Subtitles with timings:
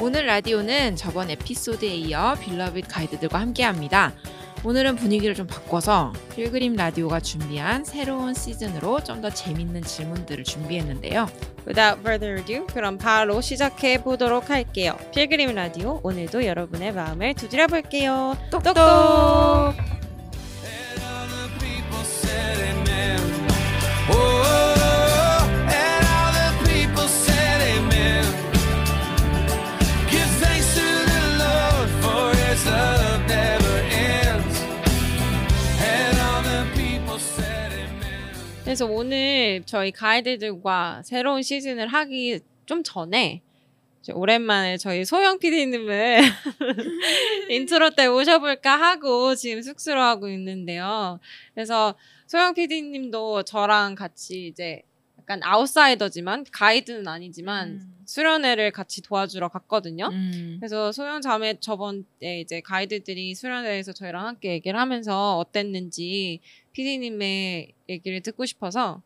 [0.00, 4.12] 오늘 라디오는 저번 에피소드에 이어 빌러빗 가이드들과 함께합니다.
[4.64, 11.26] 오늘은 분위기를 좀 바꿔서 필그림 라디오가 준비한 새로운 시즌으로 좀 더 재밌는 질문들을 준비했는데요.
[11.66, 14.96] Without further ado, 그럼 바로 시작해 보도록 할게요.
[15.14, 18.36] 필그림 라디오 오늘도 여러분의 마음을 두드려 볼게요.
[18.50, 18.76] 똑똑.
[18.78, 19.85] And
[38.66, 43.40] 그래서 오늘 저희 가이드들과 새로운 시즌을 하기 좀 전에
[44.12, 46.18] 오랜만에 저희 소영 PD님을
[47.48, 51.20] 인트로 때 모셔볼까 하고 지금 숙소로 하고 있는데요.
[51.54, 51.94] 그래서
[52.26, 54.82] 소영 PD님도 저랑 같이 이제
[55.28, 60.06] 약간 아웃사이더지만 가이드는 아니지만 수련회를 같이 도와주러 갔거든요.
[60.12, 60.56] 음.
[60.60, 66.38] 그래서 소영 자매 저번에 이제 가이드들이 수련회에서 저희랑 함께 얘기를 하면서 어땠는지
[66.72, 69.02] PD님의 얘기를 듣고 싶어서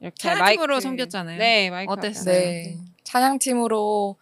[0.00, 1.38] 이렇게 찬양팀으로 마이크- 섬겼잖아요.
[1.38, 2.34] 네, 마이크 어땠어요?
[2.34, 2.78] 네.
[3.04, 4.16] 찬양팀으로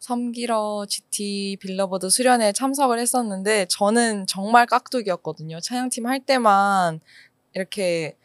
[0.00, 5.60] 섬기러 GT 빌러버드 수련회 참석을 했었는데 저는 정말 깍두기였거든요.
[5.60, 7.00] 찬양팀 할 때만
[7.54, 8.16] 이렇게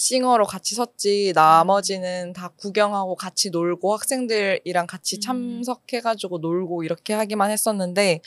[0.00, 5.20] 싱어로 같이 섰지 나머지는 다 구경하고 같이 놀고 학생들이랑 같이 음.
[5.20, 8.22] 참석해가지고 놀고 이렇게 하기만 했었는데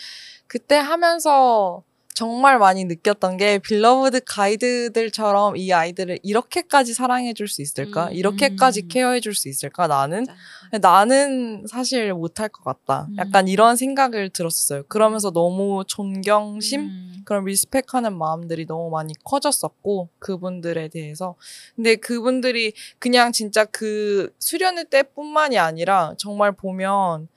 [0.46, 1.84] 그때 하면서
[2.16, 8.08] 정말 많이 느꼈던 게 빌러브드 가이드들처럼 이 아이들을 이렇게까지 사랑해 줄 수 있을까?
[8.08, 8.14] 음.
[8.14, 8.88] 이렇게까지 음.
[8.88, 9.88] 케어해 줄 수 있을까?
[9.88, 10.80] 나는 진짜.
[10.82, 13.08] 나는 사실 못할 것 같다.
[13.10, 13.18] 음.
[13.18, 14.84] 약간 이런 생각을 들었어요.
[14.88, 17.22] 그러면서 너무 존경심, 음.
[17.26, 21.36] 그런 리스펙하는 마음들이 너무 많이 커졌었고 그분들에 대해서.
[21.76, 27.28] 근데 그분들이 그냥 진짜 그 수련회 때뿐만이 아니라 정말 보면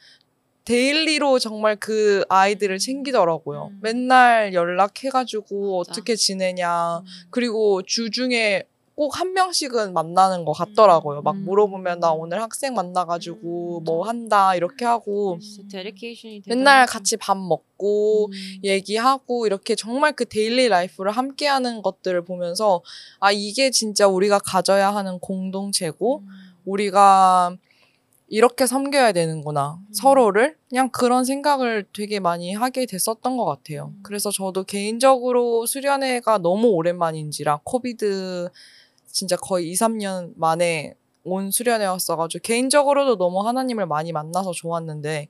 [0.66, 3.70] daily로 정말 그 아이들을 챙기더라고요.
[3.72, 3.78] 음.
[3.80, 5.92] 맨날 연락해가지고 맞아.
[5.92, 6.98] 어떻게 지내냐.
[6.98, 7.04] 음.
[7.30, 8.64] 그리고 주 중에
[8.96, 11.20] 꼭 한 명씩은 만나는 것 같더라고요.
[11.20, 11.44] 막 음.
[11.44, 13.84] 물어보면 나 오늘 학생 만나가지고 음.
[13.84, 15.38] 뭐 한다 이렇게 하고
[16.46, 16.86] 맨날.
[16.86, 18.32] 같이 밥 먹고 음.
[18.64, 22.82] 얘기하고 이렇게 정말 그 daily life를 함께하는 것들을 보면서
[23.20, 26.28] 아 이게 진짜 우리가 가져야 하는 공동체고 음.
[26.64, 27.54] 우리가
[28.28, 29.92] 이렇게 섬겨야 되는구나 음.
[29.92, 33.92] 서로를 그냥 그런 생각을 되게 많이 하게 됐었던 것 같아요.
[33.94, 34.00] 음.
[34.02, 38.48] 그래서 저도 개인적으로 수련회가 너무 오랜만인지라 COVID
[39.06, 40.94] 진짜 거의 2, 3년 만에
[41.24, 45.28] 온 수련회였어가지고 개인적으로도 너무 하나님을 많이 만나서 좋았는데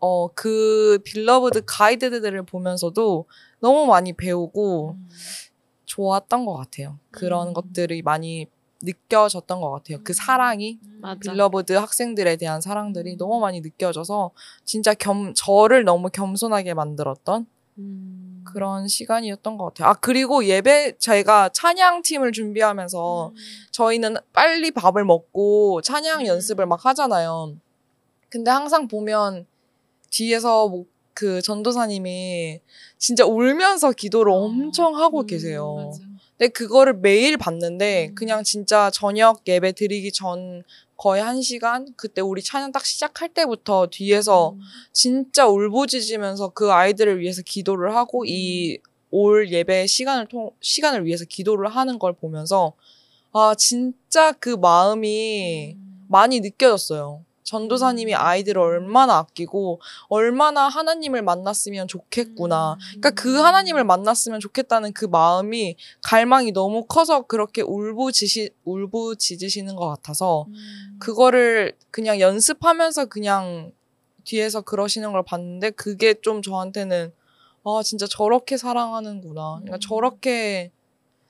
[0.00, 3.24] 어 그 Beloved 가이드들을 보면서도
[3.60, 5.08] 너무 많이 배우고 음.
[5.86, 6.98] 좋았던 것 같아요.
[7.10, 7.52] 그런 음.
[7.54, 8.46] 것들이 많이
[8.82, 9.98] 느껴졌던 것 같아요.
[10.04, 11.18] 그 사랑이 맞아.
[11.20, 14.30] 빌러브드 학생들에 대한 사랑들이 너무 많이 느껴져서
[14.64, 17.46] 진짜 겸 저를 너무 겸손하게 만들었던
[17.78, 18.44] 음.
[18.44, 19.88] 그런 시간이었던 것 같아요.
[19.88, 23.32] 아 그리고 예배 저희가 찬양 팀을 준비하면서
[23.72, 26.26] 저희는 빨리 밥을 먹고 찬양 음.
[26.26, 27.56] 연습을 막 하잖아요.
[28.28, 29.46] 근데 항상 보면
[30.10, 30.84] 뒤에서 뭐
[31.18, 32.60] 그 전도사님이
[32.96, 35.74] 진짜 울면서 기도를 엄청 하고 음, 계세요.
[35.74, 36.07] 맞아.
[36.38, 38.14] 근데 그거를 매일 봤는데 음.
[38.14, 40.62] 그냥 진짜 저녁 예배 드리기 전
[40.96, 44.60] 거의 한 시간 그때 우리 찬양 딱 시작할 때부터 뒤에서 음.
[44.92, 48.78] 진짜 울부짖으면서 그 아이들을 위해서 기도를 하고 이
[49.10, 52.74] 올 예배 시간을 통 시간을 위해서 기도를 하는 걸 보면서
[53.32, 56.06] 아 진짜 그 마음이 음.
[56.08, 57.24] 많이 느껴졌어요.
[57.48, 58.18] 전도사님이 음.
[58.20, 62.74] 아이들을 얼마나 아끼고 얼마나 하나님을 만났으면 좋겠구나.
[62.74, 62.78] 음.
[63.00, 70.44] 그러니까 그 하나님을 만났으면 좋겠다는 그 마음이 갈망이 너무 커서 그렇게 울부짖으 울부짖으시는 것 같아서
[70.48, 70.96] 음.
[70.98, 73.72] 그거를 그냥 연습하면서 그냥
[74.24, 77.12] 뒤에서 그러시는 걸 봤는데 그게 좀 저한테는
[77.64, 79.60] 아 진짜 저렇게 사랑하는구나.
[79.60, 79.80] 그러니까 음.
[79.80, 80.70] 저렇게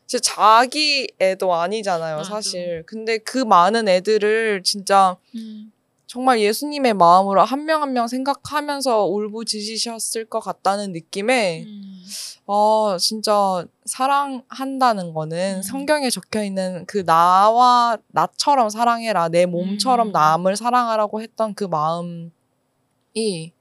[0.07, 2.31] 진짜 자기 애도 아니잖아요, 맞아.
[2.31, 2.83] 사실.
[2.87, 5.71] 근데 그 많은 애들을 진짜 음.
[6.09, 12.03] 정말 예수님의 마음으로 한명 한명 생각하면서 울부짖으셨을 것 같다는 느낌에 음.
[12.47, 15.63] 아 진짜 사랑한다는 거는 음.
[15.63, 20.13] 성경에 적혀 있는 그 나와 나처럼 사랑해라 내 몸처럼 음.
[20.13, 23.53] 남을 사랑하라고 했던 그 마음이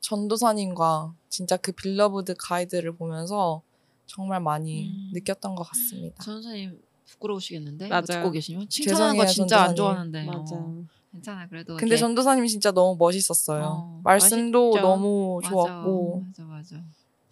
[0.00, 3.62] 전도사님과 진짜 그 빌러브드 가이드를 보면서
[4.06, 5.10] 정말 많이 음.
[5.14, 6.20] 느꼈던 것 같습니다.
[6.24, 8.02] 전선생님 부끄러우시겠는데 맞아요.
[8.02, 9.76] 이거 듣고 계시면 칭찬하는 거 진짜 안 전도사님.
[9.76, 10.54] 좋아하는데 맞아.
[10.56, 13.62] 어, 괜찮아 그래도 근데 전도사님 진짜 너무 멋있었어요.
[13.64, 14.86] 어, 말씀도 멋있죠.
[14.86, 15.48] 너무 맞아.
[15.50, 16.76] 좋았고 맞아 맞아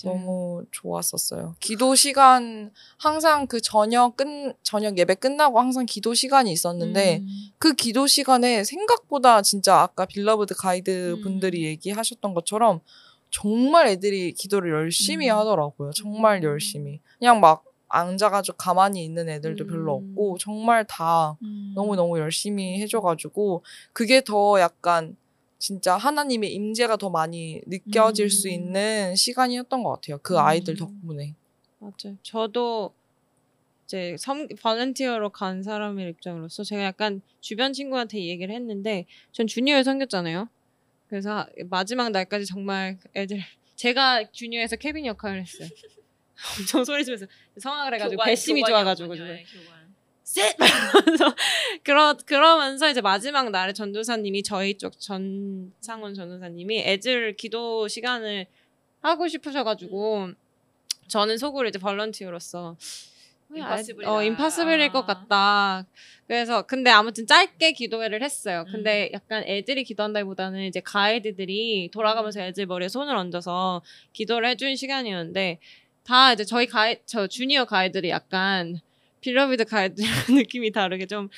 [0.05, 1.57] 너무 좋았었어요.
[1.61, 4.27] 기도 시간 항상 그 저녁 끝
[4.63, 7.29] 저녁 예배 끝나고 항상 기도 시간이 있었는데 음.
[7.59, 11.23] 그 기도 시간에 생각보다 진짜 아까 빌러브드 가이드 음.
[11.23, 12.81] 분들이 얘기하셨던 것처럼
[13.31, 15.37] 정말 애들이 기도를 열심히 음.
[15.37, 15.91] 하더라고요.
[15.93, 17.01] 정말 열심히.
[17.19, 20.11] 그냥 막 앉아가지고 가만히 있는 애들도 별로 음.
[20.11, 21.73] 없고 정말 다 음.
[21.75, 23.63] 너무 너무 열심히 해줘가지고
[23.93, 25.17] 그게 더 약간
[25.59, 28.53] 진짜 하나님의 임재가 더 많이 느껴질 수 음.
[28.53, 30.19] 있는 시간이었던 것 같아요.
[30.23, 30.39] 그 음.
[30.39, 31.35] 아이들 덕분에.
[31.79, 32.17] 맞아요.
[32.23, 32.95] 저도
[33.85, 39.83] 이제 섬 발렌티어로 간 사람의 입장으로서 제가 약간 주변 친구한테 이 얘기를 했는데 전 주니어에
[39.83, 40.49] 섬겼잖아요.
[41.09, 43.39] 그래서 마지막 날까지 정말 애들
[43.77, 45.69] 제가 주니어에서 케빈 역할을 했어요.
[46.59, 47.27] 엄청 소리 지면서
[47.59, 49.15] 성악을 해가지고 배심이 좋아가지고
[50.25, 50.57] 셋!
[51.05, 51.35] 그래서
[51.85, 58.47] 그러, 그러면서 이제 마지막 날에 전도사님이 저희 쪽 전상훈 전도사님이 애들 기도 시간을
[59.03, 60.31] 하고 싶으셔가지고
[61.09, 62.77] 저는 속으로 이제 벌런티어로서
[63.55, 64.11] 임파서블이다.
[64.11, 64.93] 어 임파서블일 아.
[64.93, 65.87] 것 같다.
[66.27, 68.65] 그래서 근데 아무튼 짧게 기도회를 했어요.
[68.71, 73.83] 근데 약간 애들이 기도한다기보다는 이제 가이드들이 돌아가면서 애들 머리에 손을 얹어서
[74.15, 75.59] 기도를 해준 시간이었는데
[76.05, 78.81] 다 이제 저희 가이 저 주니어 가이들이 약간
[79.21, 80.03] 빌러비드 가이드
[80.33, 81.29] 느낌이 다르게 좀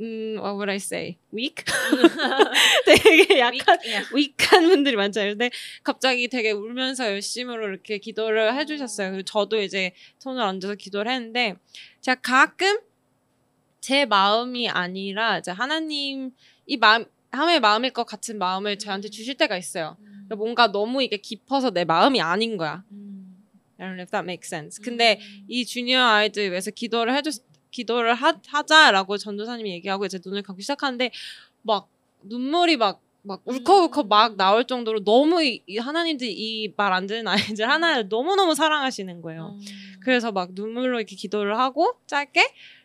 [0.00, 1.16] 음, what would I say?
[1.34, 1.64] weak?
[2.86, 3.78] 되게 약간
[4.14, 5.32] 위크한 분들이 많잖아요.
[5.32, 5.50] 근데
[5.82, 9.10] 갑자기 되게 울면서 열심으로 이렇게 기도를 해주셨어요.
[9.12, 11.56] 그리고 저도 이제 손을 얹어서 기도를 했는데
[12.00, 12.80] 제가 가끔
[13.80, 16.30] 제 마음이 아니라 이제 하나님
[16.66, 19.96] 이 마음 함의 마음일 것 같은 마음을 저한테 주실 때가 있어요.
[20.00, 22.84] 그러니까 뭔가 너무 이게 깊어서 내 마음이 아닌 거야.
[23.82, 24.80] I don't know if that makes sense.
[24.82, 25.18] 근데
[25.48, 27.42] 이 주니어 아이들 위해서 기도를 해줬
[27.72, 31.10] 기도를 하, 하자라고 전도사님이 얘기하고 이제 눈을 감기 시작하는데
[31.62, 31.88] 막
[32.22, 37.68] 눈물이 막막 울컥울컥 막 나올 정도로 너무 이, 이 하나님들이 이 말 안 듣는 아이들
[37.68, 39.58] 하나를 너무너무 사랑하시는 거예요.
[40.04, 42.40] 그래서 막 눈물로 이렇게 기도를 하고 짧게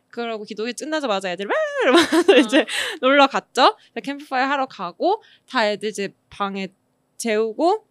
[0.09, 1.47] 그러고 기도회 끝나자마자 애들
[1.83, 2.65] 이러면서 이제
[3.01, 3.75] 놀러 갔죠.
[4.01, 6.69] 캠프파이어 하러 가고 다 애들 이제 방에
[7.17, 7.85] 재우고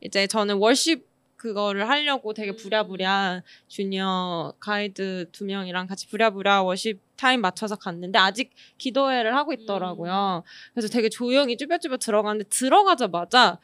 [0.00, 1.06] 이제 저는 worship
[1.42, 8.52] 그거를 하려고 되게 부랴부랴 주니어 가이드 두 명이랑 같이 부랴부랴 worship time 맞춰서 갔는데 아직
[8.78, 10.44] 기도회를 하고 있더라고요.
[10.72, 13.58] 그래서 되게 조용히 쭈뼛쭈뼛 들어갔는데 들어가자마자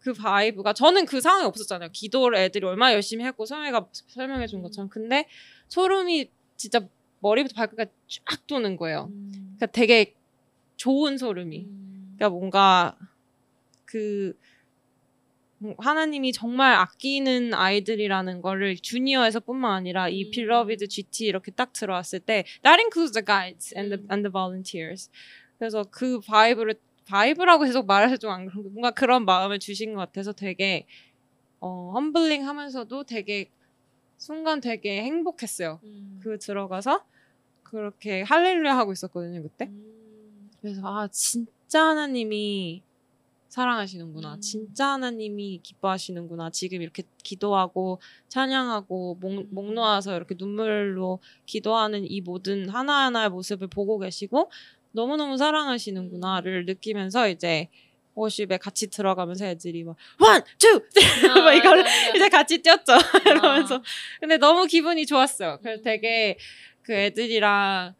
[0.00, 1.90] 그 vibe가 저는 그 상황이 없었잖아요.
[1.92, 5.28] 기도를 애들이 얼마나 열심히 했고 소영이가 설명해 준 것처럼 근데
[5.68, 6.80] 소름이 진짜
[7.20, 7.92] 머리부터 발끝까지
[8.26, 9.08] 쫙 도는 거예요.
[9.30, 10.14] 그러니까 되게
[10.76, 11.68] 좋은 소름이.
[12.16, 12.98] 그러니까 뭔가
[13.84, 14.34] 그뭐
[15.78, 22.80] 하나님이 정말 아끼는 아이들이라는 거를 주니어에서뿐만 아니라 이 beloved GT 이렇게 딱 들어왔을 때 that
[22.80, 25.10] includes the guides and the and the volunteers.
[25.58, 26.74] 그래서 그 vibe를
[27.06, 30.86] vibe라고 계속 말해서 좀 안 그런 게 뭔가 그런 마음을 주신 것 같아서 되게
[31.60, 33.50] 어 humbling 하면서도 되게
[34.18, 35.80] 순간 되게 행복했어요.
[36.22, 37.04] 그 들어가서
[37.62, 39.70] 그렇게 할렐루야 하고 있었거든요 그때.
[40.60, 42.82] 그래서 아 진짜 하나님이
[43.54, 44.34] 사랑하시는구나.
[44.34, 44.40] 음.
[44.40, 46.50] 진짜 하나님이 기뻐하시는구나.
[46.50, 54.00] 지금 이렇게 기도하고 찬양하고 목, 목 놓아서 이렇게 눈물로 기도하는 이 모든 하나하나의 모습을 보고
[54.00, 54.50] 계시고
[54.90, 57.68] 너무너무 사랑하시는구나를 느끼면서 이제
[58.16, 61.84] worship에 같이 들어가면서 애들이 막 one, two, three 막 이거를
[62.16, 62.92] 이제 같이 뛰었죠.
[63.24, 63.80] 이러면서
[64.18, 65.60] 근데 너무 기분이 좋았어요.
[65.62, 66.38] 그래서 되게
[66.82, 67.94] 그 애들이랑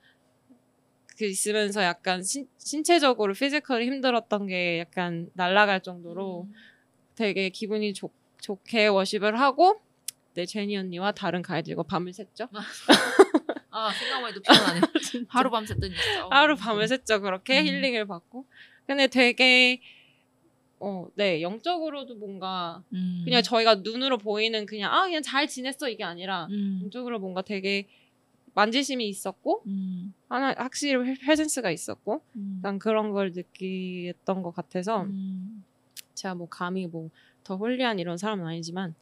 [1.17, 6.49] 그 있으면서 약간 신, 신체적으로 피지컬이 힘들었던 게 약간 날아갈 정도로
[7.15, 9.81] 되게 기분이 좋, 좋게 워십을 하고
[10.35, 12.49] 네 제니 언니와 다른 가이들과 밤을 샜죠.
[13.71, 14.81] 아 생각만 해도 피곤하네.
[15.29, 16.27] 하루 밤 샜더니 진짜.
[16.27, 16.29] 어.
[16.31, 17.23] 하루 밤을 샜죠.
[17.23, 17.67] 그렇게 음.
[17.67, 18.45] 힐링을 받고.
[18.87, 19.81] 근데 되게
[20.81, 23.23] 어, 네 영적으로도 뭔가 음.
[23.25, 26.81] 그냥 저희가 눈으로 보이는 그냥 아 그냥 잘 지냈어 이게 아니라 음.
[26.83, 27.87] 영적으로 뭔가 되게
[28.55, 30.15] 만지심이 있었고 음.
[30.29, 32.61] 하나 확실히 프레젠스가 있었고 음.
[32.63, 35.65] 난 그런 걸 느끼었던 것 같아서 음.
[36.15, 37.11] 제가 뭐 감히 뭐
[37.45, 38.95] 더 홀리한 이런 사람은 아니지만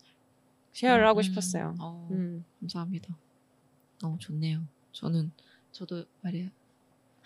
[0.73, 1.23] 쉐어를 하고 음.
[1.23, 1.77] 싶었어요.
[1.79, 2.45] 어, 음.
[2.61, 3.17] 감사합니다.
[4.01, 4.63] 너무 좋네요.
[4.93, 5.31] 저는
[5.71, 6.51] 저도 말해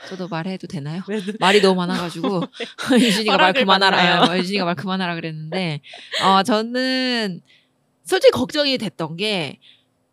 [0.08, 1.02] 저도 말해도 되나요?
[1.40, 2.42] 말이 너무 많아가지고
[3.00, 4.30] 유진이가 말 허락을 그만하라 받나요?
[4.30, 5.80] 어, 유진이가 말 그만하라 그랬는데
[6.22, 7.40] 어 저는
[8.04, 9.58] 솔직히 걱정이 됐던 게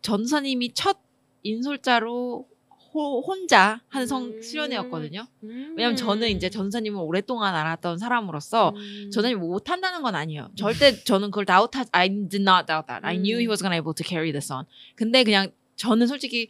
[0.00, 0.98] 전사님이 첫
[1.44, 2.48] 인솔자로
[2.92, 4.42] 호- 혼자 하는 성 음.
[4.42, 5.26] 수련회였거든요.
[5.44, 5.74] 음.
[5.76, 9.10] 왜냐면 저는 이제 전사님을 오랫동안 알았던 사람으로서 음.
[9.12, 10.50] 전사님이 못한다는 건 아니에요.
[10.56, 13.00] 절대 저는 그걸 다웃하 I did not doubt that.
[13.04, 13.50] I knew he 음.
[13.50, 14.64] was gonna able to carry this on.
[14.96, 16.48] 근데 그냥 저는 솔직히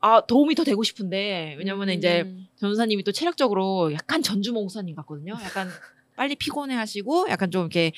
[0.00, 2.46] 아 도움이 더 되고 싶은데 왜냐면 은 이제 음.
[2.56, 5.34] 전사님이 또 체력적으로 약간 전주 목사님 같거든요.
[5.42, 5.68] 약간
[6.14, 7.90] 빨리 피곤해 하시고 약간 좀 이렇게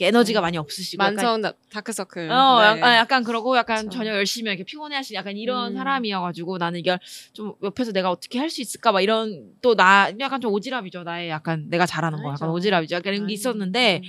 [0.00, 2.30] 에너지가 많이 없으시고 약간 만성 다- 다크서클.
[2.30, 2.64] 어, 네.
[2.66, 3.90] 약간, 약간 그러고 약간 그쵸.
[3.98, 5.76] 저녁 열심히 이렇게 피곤해 하시는 약간 이런 음.
[5.76, 6.98] 사람이어가지고 나는 이걸
[7.32, 11.28] 좀 옆에서 내가 어떻게 할 수 있을까 막 이런 또 나 약간 좀 오지랖이죠 나의
[11.30, 12.48] 약간 내가 잘하는 거 약간.
[12.50, 14.08] 오지랖이죠 약간 이런 게 있었는데 음.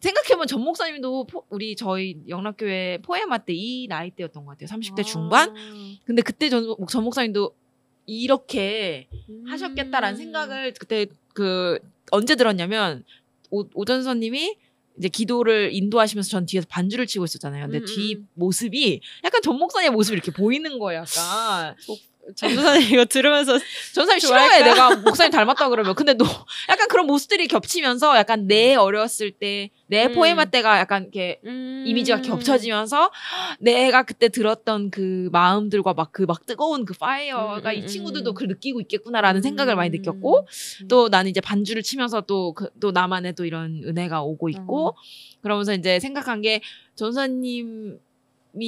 [0.00, 5.00] 생각해보면 전 목사님도 포- 우리 저희 영락교회 포에마 때 이 나이 때였던 것 같아요 30대
[5.00, 5.02] 아.
[5.02, 5.54] 중반
[6.04, 7.52] 근데 그때 전, 전 목사님도
[8.06, 9.44] 이렇게 음.
[9.48, 11.78] 하셨겠다라는 생각을 그때 그
[12.10, 13.04] 언제 들었냐면
[13.50, 14.56] 오, 오전선님이
[14.98, 17.66] 이제 기도를 인도하시면서 전 뒤에서 반주를 치고 있었잖아요.
[17.66, 18.28] 근데 음, 뒤 음.
[18.34, 21.02] 모습이 약간 전 목사님의 모습이 이렇게 보이는 거예요.
[21.02, 21.76] 약간
[22.36, 23.58] 전도사님 이거 들으면서
[23.94, 24.62] 전사님 싫어해.
[24.62, 25.94] 내가 목사님 닮았다 그러면.
[25.94, 26.24] 근데 너
[26.68, 30.12] 약간 그런 모습들이 겹치면서 약간 내 어렸을 때 내 음.
[30.12, 33.10] 포에마 때가 약간 이렇게 이미지가 겹쳐지면서
[33.58, 38.34] 내가 그때 들었던 그 마음들과 막 그막 뜨거운 그 fire가 음, 이 음, 친구들도 음.
[38.34, 40.46] 그걸 느끼고 있겠구나라는 생각을 많이 느꼈고
[40.88, 44.94] 또 나는 이제 반주를 치면서 또, 그, 또 나만의 또 이런 은혜가 오고 있고
[45.40, 46.60] 그러면서 이제 생각한 게
[46.94, 47.96] 전사님이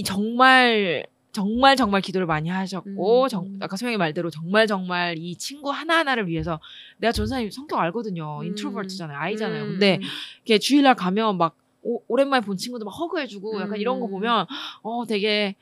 [0.07, 3.29] 정말 정말 정말 기도를 많이 하셨고 음.
[3.29, 6.61] 정, 아까 소영이 말대로 정말 정말 이 친구 하나하나를 위해서
[6.99, 8.47] 내가 전사님 성격 알거든요 음.
[8.47, 9.69] introvert잖아요 I잖아요 음.
[9.73, 10.01] 근데
[10.45, 14.11] 이렇게 주일날 가면 막 오, 오랜만에 본 친구들 막 hug해주고 약간 이런 거 음.
[14.11, 14.47] 보면
[14.83, 15.57] 어 되게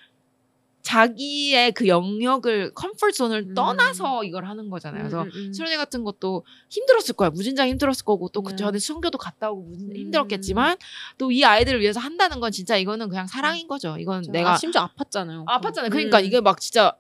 [0.89, 3.55] 자기의 그 영역을 comfort zone을 음.
[3.55, 5.03] 떠나서 이걸 하는 거잖아요.
[5.03, 5.53] 그래서 음, 음, 음.
[5.53, 7.29] 수련회 같은 것도 힘들었을 거야.
[7.29, 8.57] 무진장 힘들었을 거고 또그 네.
[8.57, 9.75] 전에 선교도 갔다 오고.
[9.95, 10.79] 힘들었겠지만
[11.19, 13.97] 또 이 아이들을 위해서 한다는 건 진짜 이거는 그냥 사랑인 거죠.
[13.99, 14.39] 이건 진짜.
[14.39, 15.45] 내가 아, 심지어 아팠잖아요.
[15.45, 15.91] 아팠잖아요.
[15.91, 16.25] 그러니까 음.
[16.25, 16.97] 이게 막 진짜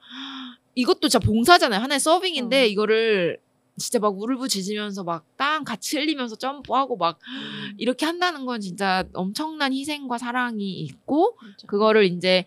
[0.75, 1.81] 이것도 진짜 봉사잖아요.
[1.81, 2.67] 하나의 서빙인데 어.
[2.67, 3.39] 이거를
[3.79, 7.73] 진짜 막 울부짖으면서 막 땅 같이 흘리면서 점프하고 막 음.
[7.79, 11.67] 이렇게 한다는 건 진짜 엄청난 희생과 사랑이 있고 진짜.
[11.69, 12.45] 그거를 이제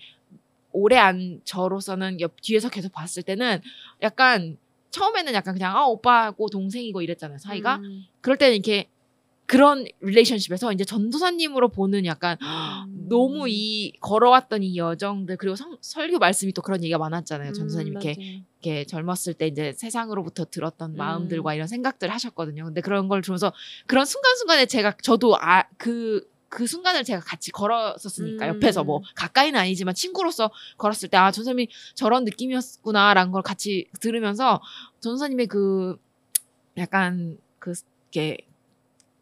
[0.74, 3.62] 오래 안 저로서는 옆 뒤에서 계속 봤을 때는
[4.02, 4.58] 약간
[4.92, 8.06] 처음에는 약간 그냥 아 오빠고 동생이고 이랬잖아요 사이가 음.
[8.22, 8.88] 그럴 때는 이렇게
[9.46, 13.08] 그런 릴레이션십에서 이제 전도사님으로 보는 약간 음.
[13.10, 18.12] 너무 이 걸어왔던 이 여정들 그리고 성- 설교 말씀이 또 그런 얘기가 많았잖아요 전도사님 이렇게
[18.12, 18.42] 음, 맞아요.
[18.62, 20.96] 이렇게 젊었을 때 이제 세상으로부터 들었던 음.
[20.96, 22.64] 마음들과 이런 생각들 을 하셨거든요.
[22.64, 23.52] 근데 그런 걸 주면서
[23.88, 28.56] 그런 순간순간에 제가 저도 아그 그 순간을 제가 같이 걸었었으니까 음.
[28.56, 34.62] 옆에서 뭐 가까이는 아니지만 친구로서 걸었을 때 아 전사님이 저런 느낌이었구나라는 걸 같이 들으면서
[35.00, 35.98] 전사님의 그
[36.78, 37.74] 약간 그
[38.12, 38.46] 이렇게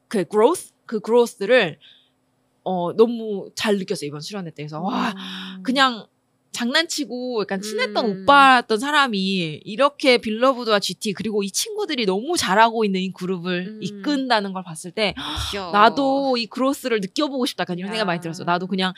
[0.07, 1.77] 그 growth 그 growth를
[2.63, 5.63] 어 너무 잘 느꼈어요 이번 수련회 때에서 와 음.
[5.63, 6.07] 그냥
[6.51, 8.23] 장난치고 약간 친했던 음.
[8.23, 13.79] 오빠였던 사람이 이렇게 빌러브드와 GT 그리고 이 친구들이 너무 잘하고 있는 이 그룹을 음.
[13.81, 15.13] 이끈다는 걸 봤을 때
[15.51, 15.71] 귀여워.
[15.71, 17.93] 나도 이 그로스를 느껴보고 싶다 약간 이런 야.
[17.93, 18.43] 생각 많이 들었어.
[18.43, 18.93] 나도 그냥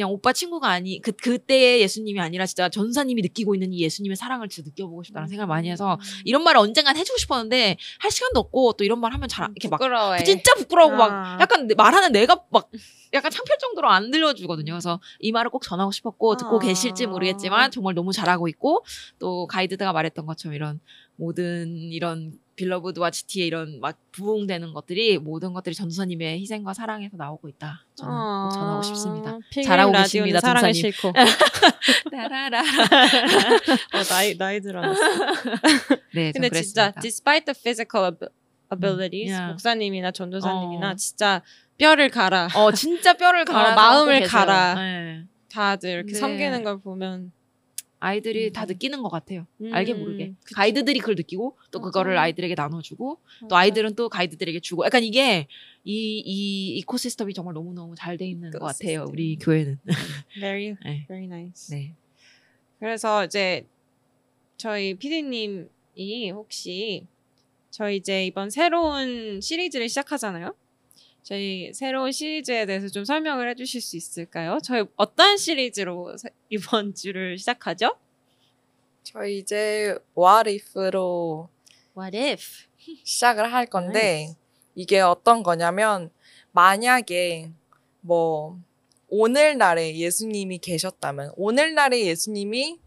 [0.00, 4.48] 그냥 오빠 친구가 아니 그 그때의 예수님이 아니라 진짜 전사님이 느끼고 있는 이 예수님의 사랑을
[4.48, 8.84] 진짜 느껴보고 싶다는 생각을 많이 해서 이런 말을 언젠간 해주고 싶었는데 할 시간도 없고 또
[8.84, 10.24] 이런 말 하면 잘 안- 이렇게 막 부끄러워해.
[10.24, 11.38] 진짜 부끄러워고 막 아.
[11.38, 12.70] 약간 내- 말하는 내가 막
[13.12, 14.72] 약간 창피할 정도로 안 들려주거든요.
[14.72, 16.60] 그래서 이 말을 꼭 전하고 싶었고 듣고 아.
[16.60, 18.82] 계실지 모르겠지만 정말 너무 잘하고 있고
[19.18, 20.80] 또 가이드가 말했던 것처럼 이런
[21.16, 27.84] 모든 이런 빌러브드와 GT의 이런 막 부흥되는 것들이 모든 것들이 전도사님의 희생과 사랑에서 나오고 있다.
[27.94, 29.38] 저는 꼭 전하고 싶습니다.
[29.64, 30.74] 잘하고 계십니다, 전사님.
[30.74, 31.12] 싫고.
[32.10, 32.60] 따라라.
[32.60, 35.00] 어, 나이 나이 들어놨어.
[36.14, 38.28] 네, 근데 전 진짜 despite the physical ab-
[38.72, 39.52] abilities 음, yeah.
[39.52, 40.94] 목사님이나 전도사님이나 어.
[40.96, 41.42] 진짜
[41.78, 44.74] 뼈를 갈아 어 진짜 뼈를 갈아 마음을 갈아.
[44.74, 45.24] 네.
[45.52, 46.18] 다들 이렇게 네.
[46.18, 47.32] 섬기는 걸 보면
[48.00, 48.66] 아이들이 다 음.
[48.66, 49.46] 느끼는 것 같아요.
[49.60, 50.54] 음, 알게 모르게 그치.
[50.54, 51.84] 가이드들이 그걸 느끼고 또 맞아.
[51.86, 53.56] 그거를 아이들에게 나눠주고 또 맞아.
[53.58, 55.46] 아이들은 또 가이드들에게 주고 약간 이게
[55.84, 59.04] 이, 이 이 코시스템이 정말 너무 너무 잘 돼 있는 것 같아요.
[59.08, 59.78] 우리 교회는.
[60.40, 61.04] very 네.
[61.08, 61.74] very nice.
[61.76, 61.94] 네.
[62.78, 63.66] 그래서 이제
[64.56, 67.06] 저희 PD님이 혹시
[67.70, 70.54] 저희 이제 이번 새로운 시리즈를 시작하잖아요.
[71.22, 74.58] 저희 새로운 시리즈에 대해서 좀 설명을 해주실 수 있을까요?
[74.62, 77.96] 저희 어떤 시리즈로 세- 이번 주를 시작하죠?
[79.02, 81.48] 저희 이제 What If로
[81.96, 82.42] What if?
[83.04, 84.34] 시작을 할 건데
[84.74, 86.10] 이게 어떤 거냐면
[86.52, 87.50] 만약에
[88.00, 88.58] 뭐
[89.08, 92.78] 오늘날에 예수님이 계셨다면 오늘날에 예수님이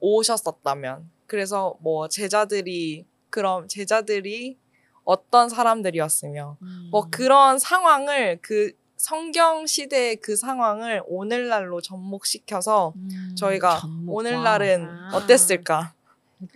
[0.00, 4.56] 오셨었다면 그래서 뭐 제자들이 그럼 제자들이
[5.04, 6.88] 어떤 사람들이었으며 음.
[6.90, 14.16] 뭐 그런 상황을 그 성경 시대의 그 상황을 오늘날로 접목시켜서 음, 저희가 전목.
[14.16, 15.10] 오늘날은 와.
[15.18, 15.92] 어땠을까?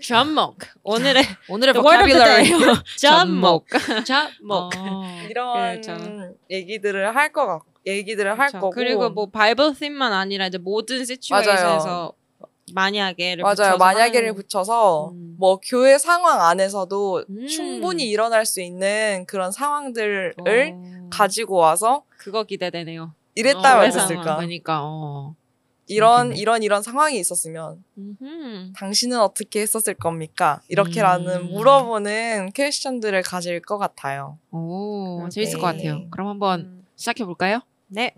[0.02, 0.59] 접목.
[0.83, 2.45] 오늘의 오늘의 vocabulary
[2.99, 3.67] 접목.
[4.05, 4.73] 접목.
[4.76, 5.05] 어.
[5.28, 6.35] 이런 그렇죠.
[6.50, 8.61] 얘기들을 할거 같, 얘기들을 할 그렇죠.
[8.61, 12.12] 거고 그리고 뭐 바이블 팀만 아니라 이제 모든 시츄에이션에서
[12.75, 13.77] 만약에를 맞아요.
[13.79, 15.37] 만약에를 하는- 붙여서 음.
[15.39, 17.47] 뭐 교회 상황 안에서도 음.
[17.47, 23.13] 충분히 일어날 수 있는 그런 상황들을 어, 가지고 와서 그거 기대되네요.
[23.35, 24.37] 이랬다면 어, 어땠을까?
[24.37, 25.35] 그러니까 어.
[25.91, 26.37] 이런.
[26.37, 28.73] 이런 이런 상황이 있었으면 음흠.
[28.77, 30.61] 당신은 어떻게 했었을 겁니까?
[30.69, 31.53] 이렇게라는 음.
[31.53, 34.39] 물어보는 퀘스천들을 가질 것 같아요.
[34.51, 35.31] 오, 오케이.
[35.31, 36.03] 재밌을 것 같아요.
[36.11, 36.87] 그럼 한번 음.
[36.97, 37.61] 시작해 볼까요?
[37.87, 38.15] 네.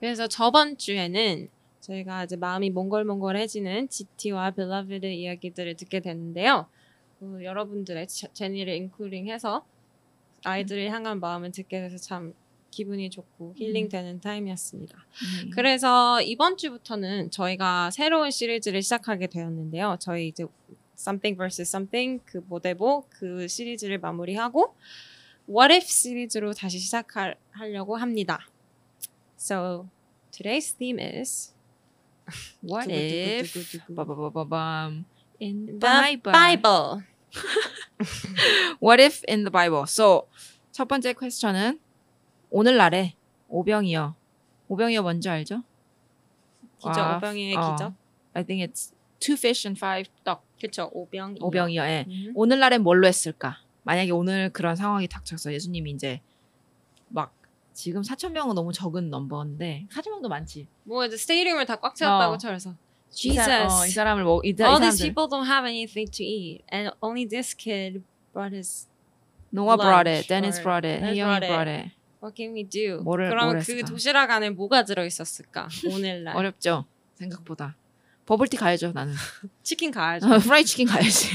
[0.00, 1.48] 그래서 저번 주에는
[1.88, 6.66] 저희가 이제 마음이 몽골몽골해지는 GT와 빌라비드의 이야기들을 듣게 됐는데요.
[7.20, 9.64] 어, 여러분들의 제- 제니를 인클링해서
[10.44, 12.34] 아이들을 향한 마음을 듣게 돼서 참
[12.70, 14.96] 기분이 좋고 힐링되는 타임이었습니다.
[15.44, 15.50] 네.
[15.54, 19.96] 그래서 이번 주부터는 저희가 새로운 시리즈를 시작하게 되었는데요.
[19.98, 20.44] 저희 이제
[20.96, 24.74] Something vs Something 그 모데보 그 시리즈를 마무리하고
[25.48, 28.46] What If 시리즈로 다시 시작하려고 합니다.
[29.38, 29.88] So
[30.30, 31.54] today's theme is
[32.62, 33.54] What if
[35.40, 36.32] in the Bible.
[36.32, 37.02] Bible.
[38.80, 39.84] What if in the Bible?
[39.86, 40.28] So
[40.72, 41.80] 첫 번째 퀘스천은
[42.50, 43.14] 오늘날에
[43.48, 44.14] 오병이어.
[44.68, 45.62] 오병이어 뭔지 알죠?
[46.78, 47.72] 기적 와, 오병이의 어.
[47.72, 47.94] 기적.
[48.34, 50.42] I think it's two fish and five duck.
[50.60, 50.90] 그렇죠.
[50.92, 51.36] 오병.
[51.40, 52.32] 오병이어에 음.
[52.34, 53.58] 오늘날엔 뭘로 했을까?
[53.84, 56.20] 만약에 오늘 그런 상황이 닥쳐서 예수님이 이제
[57.08, 57.32] 막
[57.78, 60.66] 지금 4천 명은 너무 적은 넘버인데 4천 명도 많지.
[60.82, 62.36] 뭐 이제 스테디움을 다 꽉 채웠다고 어.
[62.36, 62.74] 이, 사,
[63.10, 63.50] Jesus.
[63.52, 66.64] 어, 이 사람을 뭐 이, 이 All these 사람들 people don't have anything to eat,
[66.72, 68.02] and only this kid
[68.34, 68.88] brought his.
[69.54, 71.48] Noah brought it, Dennis brought it, Dennis brought it.
[71.54, 71.90] brought it.
[72.20, 72.98] What can we do?
[73.04, 73.84] 뭐를- 그럼 뭘 그?
[73.84, 75.68] 도시락 안에 뭐가 들어 있었을까?
[75.86, 77.76] 오늘날 어렵죠 생각보다.
[78.26, 79.14] 버블티 가야죠 나는.
[79.62, 80.26] 치킨 가야죠.
[80.42, 81.28] 프라이 치킨 가야지.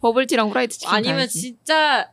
[0.00, 1.40] 버블티랑 프라이드 치킨 아니면 가야지.
[1.40, 2.10] 진짜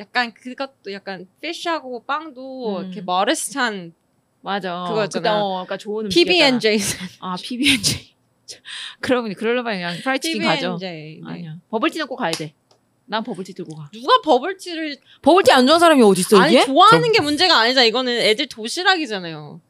[0.00, 2.84] 약간 그것도 약간 피쉬하고 빵도 음.
[2.86, 3.92] 이렇게 머리스찬
[4.40, 4.84] 맞아.
[4.88, 5.40] 그거 그때 있잖아.
[5.44, 6.24] 어, 그러니까 좋은 음식.
[6.24, 6.78] PB&J
[7.20, 8.14] 아 PB&J.
[9.00, 10.76] 그러면 그러려면 그냥 프라이 치킨 가죠.
[10.78, 11.20] PB&J.
[11.22, 11.30] 네.
[11.30, 11.56] 아니야.
[11.70, 12.54] 버블티는 꼭 가야 돼.
[13.04, 13.90] 난 버블티 들고 가.
[13.92, 16.64] 누가 버블티를 버블티 안 좋아하는 사람이 어디 있어 아니 이게?
[16.64, 17.84] 좋아하는 게 문제가 아니잖아.
[17.84, 19.60] 이거는 애들 도시락이잖아요.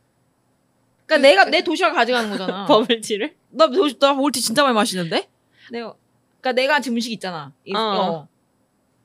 [1.06, 2.66] 그러니까 내가 내 도시락 가져가는 거잖아.
[2.68, 3.34] 버블티를?
[3.50, 5.28] 나, 도, 나 버블티 진짜 많이 마시는데?
[5.72, 5.94] 내가
[6.40, 7.52] 그러니까 내가 지금 음식 있잖아.
[7.64, 7.78] 이- 어.
[7.80, 8.28] 어.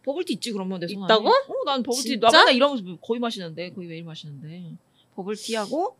[0.05, 1.05] 버블티 있지 그러면 내 손안에.
[1.05, 1.29] 있다고?
[1.29, 2.27] 어, 난 버블티 진짜?
[2.29, 4.73] 나 맨날 이러면서 거의 마시는데 거의 매일 마시는데.
[5.15, 5.97] 버블티하고?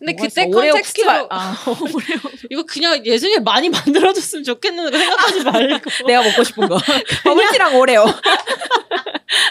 [0.00, 0.56] 근데 뭐가 그때 있어?
[0.58, 2.18] 오레오 컨텍스트로 아 오레오.
[2.50, 5.90] 이거 그냥 예전에 많이 만들어줬으면 좋겠는 거 생각하지 말고.
[6.08, 6.78] 내가 먹고 싶은 거.
[7.24, 8.06] 버블티랑 오레오.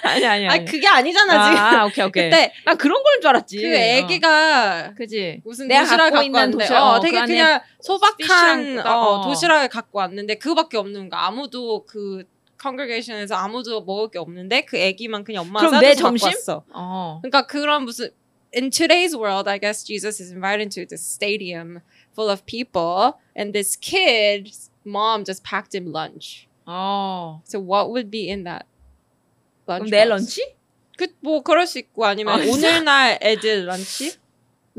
[0.03, 0.65] 아니 아니 아니.
[0.65, 1.57] 그게 아니잖아 지금.
[1.57, 2.29] 아 오케이 오케이.
[2.31, 3.57] 그때 나 그런 걸줄 알았지.
[3.62, 4.93] 그 애기가 어.
[4.95, 5.41] 그지.
[5.45, 6.63] 무슨 내가 도시락 갖고 갖고 있는 왔는데.
[6.65, 9.27] 도시락, 어, 어, 되게 그 안에 그냥 소박한 어, 어.
[9.27, 11.17] 도시락을 갖고 왔는데 그거밖에 없는 거.
[11.17, 12.23] 아무도 그
[12.59, 16.26] 컨그레이션에서 아무도 먹을 게 없는데 그 애기만 그냥 엄마가 그럼 내 싸줘서 갖고 점심?
[16.28, 16.64] 왔어.
[16.72, 18.11] 어 그러니까 그런 무슨
[18.54, 21.80] in today's world, I guess Jesus is invited to this stadium
[22.14, 26.46] full of people, and this kid's mom just packed him lunch.
[26.66, 27.42] 어.
[27.44, 28.66] So what would be in that
[29.66, 29.90] lunch?
[29.90, 30.54] 그럼 내 런치?
[30.96, 32.68] 그뭐 그럴 수 있고 아니면 아, 진짜?
[32.68, 34.16] 오늘날 애들 런치?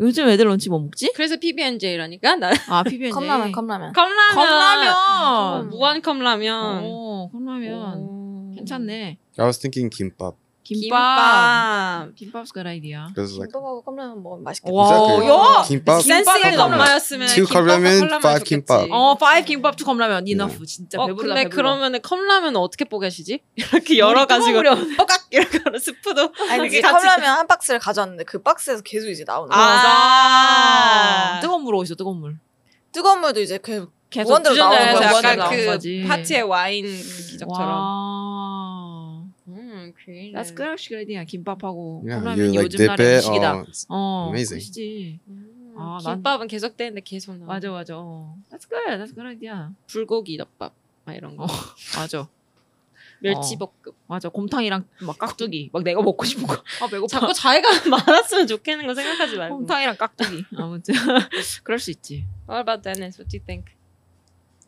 [0.00, 1.12] 요즘 애들 런치 뭐 먹지?
[1.14, 4.34] 그래서 PB&J라니까 나 아 PB&J 컵라면 컵라면 컵라면.
[4.34, 4.94] 컵라면.
[4.94, 6.80] 어, 무한 컵라면.
[6.84, 8.52] 어 컵라면 오.
[8.56, 10.36] 괜찮네 I was thinking 김밥
[10.74, 12.14] 김밥 김밥.
[12.14, 15.28] 김밥's good idea because like 김밥하고 컵라면 먹으면 맛있겠다 와, Exactly.
[15.28, 15.62] 야!
[15.66, 16.60] 김밥 센스 있는 컵라면.
[16.72, 18.44] 엄마였으면 Two 컵라면, five.
[18.44, 18.86] 김밥.
[18.90, 20.64] 어, five 김밥 two 컵라면 enough.
[20.66, 21.48] 진짜 어, 배부르다 근데.
[21.48, 23.40] 그러면은 컵라면 어떻게 뽀개시지?
[23.56, 24.96] 이렇게 열어 가지고 뜨거우면.
[24.96, 29.50] 뽀깍 이렇게 하는 스프도 아니 같이- 컵라면 한 박스를 가져왔는데 그 박스에서 계속 이제 나오는
[29.50, 31.40] 거야 아.
[31.40, 32.38] 뜨거운 물 어디서 뜨거운 물.
[32.92, 36.06] 뜨거운 물도 이제 그 계속 무한대로 나오는 거야, 약간 그.
[36.08, 36.90] 파티의 와인 그
[37.30, 37.70] 기적처럼.
[40.04, 40.32] 그래.
[40.32, 41.24] That's good actually idea.
[41.24, 43.26] 김밥하고 yeah, 컵라면 you like 요즘 dip 날의 it.
[43.26, 43.52] 음식이다.
[43.52, 44.56] Oh, it's 어, amazing.
[44.60, 45.20] 맛있지.
[45.28, 47.54] 음, 아, 난- 김밥은 계속 되는데 계속 나와.
[47.54, 47.94] 맞아 맞아.
[47.98, 48.36] 어.
[48.50, 48.96] That's good.
[48.96, 49.68] That's good idea.
[49.86, 50.72] 불고기 덮밥
[51.04, 51.44] 막 이런 거.
[51.44, 51.46] 어.
[51.96, 52.28] 맞아.
[53.20, 53.92] 멸치볶음.
[54.06, 54.28] 맞아.
[54.30, 55.68] 곰탕이랑 막 깍두기.
[55.72, 56.54] 막 내가 먹고 싶은 거.
[56.80, 57.20] 아 배고파.
[57.20, 59.56] 자꾸 자기가 많았으면 좋겠는 거 생각하지 말고.
[59.58, 60.44] 곰탕이랑 깍두기.
[60.56, 60.94] 아무튼
[61.62, 62.24] 그럴 수 있지.
[62.48, 63.20] What about Dennis?
[63.20, 63.72] What do you think?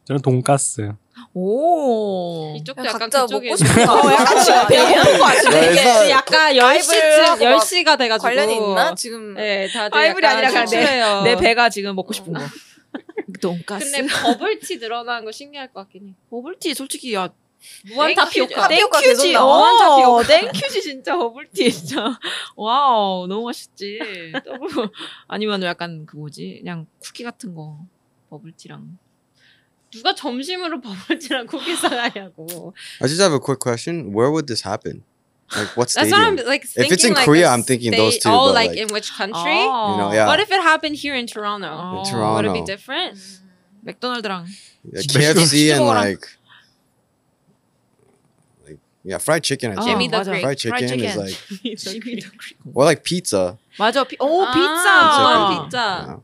[0.05, 0.93] 저는 돈가스.
[1.35, 2.55] 오.
[2.57, 5.71] 이쪽도 약간 각자 그쪽에 먹고 싶은 거 어, 약간 지금 배고픈 거 같은데.
[5.73, 10.25] 이게 약간 가입을 10시쯤 하고 막 10시가 돼 가지고 관련이 있나 지금 네, 다들 파이블이
[10.25, 11.23] 약간 아니라 그냥 내- 추출해요.
[11.23, 12.41] 내 배가 지금 먹고 싶은 거.
[13.41, 13.91] 돈가스.
[13.93, 16.15] 근데 버블티 늘어나는 거 신기할 것 같긴 해.
[16.31, 17.29] 버블티 솔직히 야
[17.95, 18.63] 무한 타피오카.
[18.63, 19.09] 타피오카 thank you지.
[19.09, 19.71] 계속 나와.
[19.73, 19.79] 어,
[20.23, 20.51] 타피오카.
[20.53, 22.19] 땡큐지 진짜 버블티 진짜.
[22.57, 24.01] 와우 너무 맛있지.
[24.45, 24.89] 더블
[25.29, 27.79] 아니면 약간 그 뭐지 그냥 쿠키 같은 거
[28.31, 28.99] 버블티랑.
[29.92, 32.74] 누가 점심으로 버블티랑 쿠키 사가냐고.
[33.02, 34.12] I just have a quick question.
[34.14, 35.04] Where would this happen?
[35.56, 36.48] Like what That's what I'm stadium?
[36.48, 36.92] like If thinking.
[36.94, 38.88] it's in like Korea, a I'm thinking state- those two, Oh, but, like, like- in
[38.92, 39.64] which country?
[39.64, 39.92] 아.
[39.92, 40.28] You know, yeah.
[40.28, 41.68] What if it happened here in Toronto?
[41.72, 42.00] 어.
[42.00, 42.36] In Toronto.
[42.36, 43.16] Would it be different?
[43.86, 44.44] 맥도날드랑
[44.92, 45.22] Like Chicken.
[45.40, 45.88] KFC and Chicken.
[45.88, 46.26] like,
[48.68, 49.72] like yeah, fried chicken.
[49.72, 49.88] I 어, think.
[49.88, 50.26] Jimmy the 맞아.
[50.32, 50.42] Great.
[50.44, 51.18] fried chicken Fried is chicken.
[51.24, 52.56] like, Jimmy the Great.
[52.76, 53.58] or like pizza.
[53.80, 54.04] 맞아.
[54.04, 55.64] 피, 오 아, 피자.
[55.70, 55.78] 피자.
[56.08, 56.20] Yeah.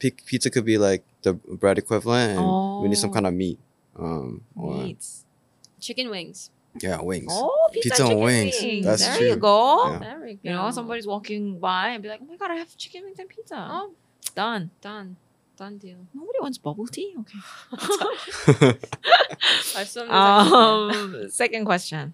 [0.00, 3.14] Pi- pizza could be like the bread equivalent, and we need some Oh.
[3.14, 3.58] kind of meat.
[3.96, 5.24] Um, or, Meats.
[5.80, 6.50] Chicken wings.
[6.82, 7.30] yeah, wings.
[7.30, 8.56] Oh, pizza, Pizza and chicken wings.
[8.60, 8.84] wings.
[8.86, 9.26] That's there true.
[9.28, 9.86] you go.
[9.92, 9.98] Yeah.
[10.00, 10.40] There we go.
[10.42, 13.18] You know, somebody's walking by and be like, "Oh my god, I have chicken wings
[13.22, 13.94] and pizza." Oh,
[14.34, 14.70] done.
[14.82, 15.16] done.
[15.56, 15.98] Done deal.
[16.12, 17.14] Nobody wants bubble tea.
[17.22, 17.38] Okay.
[19.76, 20.90] 알수 없는 상황이야.
[20.90, 22.12] Um, second question.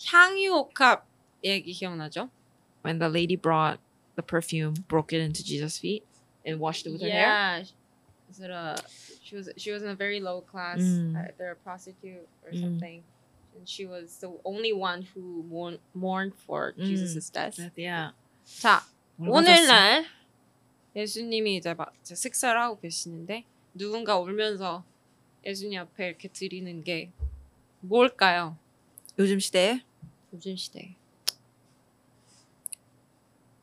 [0.00, 1.04] 향유옥합
[1.44, 2.30] 얘기 기억나죠?
[2.82, 3.78] When the lady brought
[4.16, 6.04] the perfume, broke it into Jesus' feet,
[6.44, 7.20] and washed it with her hair.
[7.20, 7.62] yeah.
[8.30, 8.76] Is it a?
[9.22, 10.78] She was she was in a very low class.
[10.78, 11.16] Mm.
[11.16, 12.60] Uh, they're a prostitute or Mm.
[12.60, 13.02] something,
[13.56, 16.86] and she was the only one who mourn, mourned for Mm.
[16.86, 17.58] Jesus' death.
[17.76, 18.12] Yeah.
[18.46, 18.82] 자
[19.18, 20.06] 뭘 오늘날
[20.96, 24.84] 예수님이 이제 막 이제 식사를 하고 계시는데 누군가 울면서
[25.44, 27.10] 예수님 앞에 이렇게 드리는 게
[27.80, 28.56] 뭘까요?
[29.18, 29.82] 요즘 시대에
[30.32, 30.96] 요즘 시대.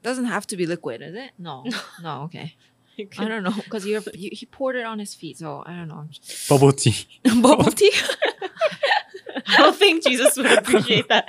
[0.04, 1.32] doesn't have to be liquid, is it?
[1.38, 1.63] No.
[2.02, 2.24] no.
[2.24, 2.56] Okay.
[3.18, 6.07] I don't know because you, he poured it on his feet, so I don't know.
[6.48, 7.07] Bubble tea.
[7.40, 7.92] Bubble tea.
[9.46, 11.26] I don't think Jesus would appreciate that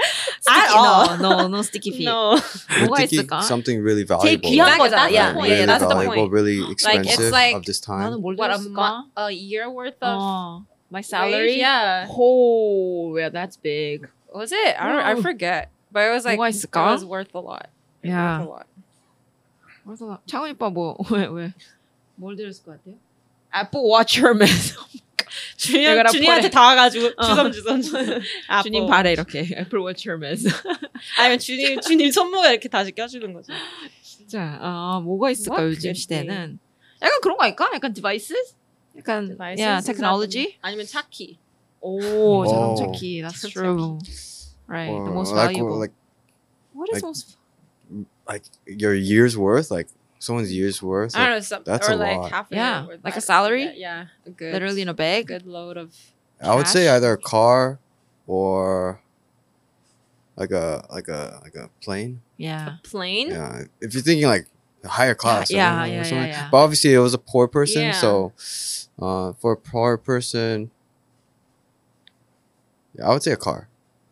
[0.48, 1.18] at all.
[1.18, 2.06] No, no, no sticky feet.
[2.06, 2.38] No.
[2.38, 4.50] sticky, something really valuable.
[4.50, 5.34] Take like, that's yeah.
[5.34, 6.32] Really yeah, that's valuable, the point.
[6.32, 8.22] Really expensive like, it's like, of this time.
[8.22, 11.58] What a, month, a year worth of oh, my salary?
[11.58, 12.08] Yeah.
[12.10, 14.10] Oh, yeah, that's big.
[14.34, 14.76] Was it?
[14.80, 15.00] I don't.
[15.02, 15.72] I forget.
[15.92, 17.70] But it was like it was worth a lot.
[18.02, 18.44] Yeah.
[18.44, 18.68] a lot.
[19.86, 21.54] 그래서 창훈 오빠 뭐 왜 왜?
[22.16, 22.96] 뭘 들었을 것 같아요?
[23.56, 24.76] Apple Watch Hermes.
[25.58, 26.50] 주님 주님한테
[27.18, 27.24] 어.
[27.24, 28.22] 주섬 주섬 주섬.
[28.64, 30.48] 주님 발에 이렇게 Apple Watch Hermes.
[31.20, 33.52] 아니면 주님 주님 손목에 이렇게 다시 껴주는 거죠.
[34.02, 36.60] 진짜 아 뭐가 있을까 What 요즘 시대는?
[37.02, 37.70] 약간 그런 거 아닐까?
[37.74, 38.56] 약간 devices?
[38.98, 41.40] 약간 Devices, yeah, the- 아니면 차키.
[41.82, 42.48] 오, Oh.
[42.48, 43.22] 자동차 키.
[43.22, 43.98] That's true.
[44.68, 45.80] Right, the most like, valuable.
[45.82, 45.94] like
[46.74, 47.38] what is like- most?
[48.28, 49.88] Like your year's worth, like
[50.20, 51.16] someone's year's worth.
[51.16, 51.42] I don't Like, know.
[51.42, 52.32] Some, that's or a like lot.
[52.32, 52.52] half.
[52.52, 53.74] a Yeah, year worth like a of- salary?
[53.76, 54.54] Yeah, a good.
[54.54, 55.28] Literally in a bag.
[55.28, 55.96] good load of.
[56.42, 57.80] I would say either a car
[58.28, 59.02] or
[60.36, 62.22] like a like a like a plane.
[62.38, 62.78] Yeah.
[62.84, 63.30] plane.
[63.30, 64.48] Yeah, if you're thinking like
[64.84, 65.52] a higher class.
[65.52, 66.50] or, yeah, you know, yeah, yeah, yeah.
[66.52, 67.92] But obviously, it was a poor person, Yeah.
[67.92, 68.34] so
[69.02, 70.72] uh, for a poor person,
[72.98, 73.70] yeah, I would say a car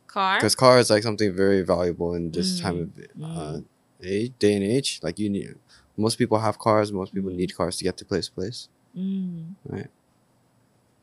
[0.08, 0.38] Car.
[0.38, 2.89] because car is like something very valuable in this Mm, time of
[3.24, 3.65] uh, mm
[4.02, 5.00] age, day and age.
[5.02, 5.57] Like you need,
[5.96, 6.92] most people have cars.
[6.92, 7.37] Most people Mm.
[7.37, 8.68] need cars to get to place to place.
[8.94, 9.55] 음.
[9.64, 9.90] Right.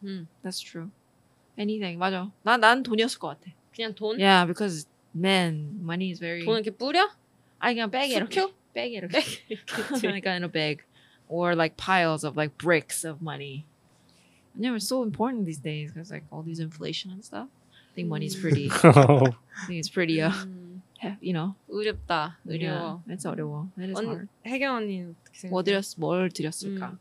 [0.04, 0.28] 음.
[0.43, 0.89] That's true.
[1.58, 1.97] Anything.
[1.99, 2.32] 맞아.
[2.43, 3.52] 나난 돈이었을 것 같아.
[3.76, 4.19] 그냥 돈.
[4.19, 6.43] Yeah, because man, money is very.
[6.45, 7.10] 돈 이렇게 뿌려?
[7.60, 8.41] 아니 그냥 백에 이렇게.
[8.41, 8.54] 수표?
[8.73, 9.21] 백에 이렇게.
[10.02, 10.82] 그러니까 in a bag,
[11.30, 13.65] or like piles of like bricks of money.
[14.58, 17.47] 왜냐면 it's so important these days because like all these inflation and stuff.
[17.91, 18.69] I think money's pretty.
[18.71, 19.34] I
[19.67, 20.19] think it's pretty.
[20.21, 20.66] Uh, 음, he-
[21.22, 21.54] you know.
[21.70, 22.38] 어렵다.
[22.46, 23.02] Yeah, 어려워.
[23.08, 23.68] it's 어려워.
[23.78, 24.28] It is 언- hard.
[24.46, 25.50] 혜경 언니는 어떻게 생각해?
[25.50, 26.98] 뭐 드렸 뭘 드렸을까?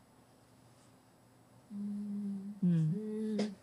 [1.72, 2.54] 음.
[2.62, 3.36] 음.
[3.40, 3.54] 음.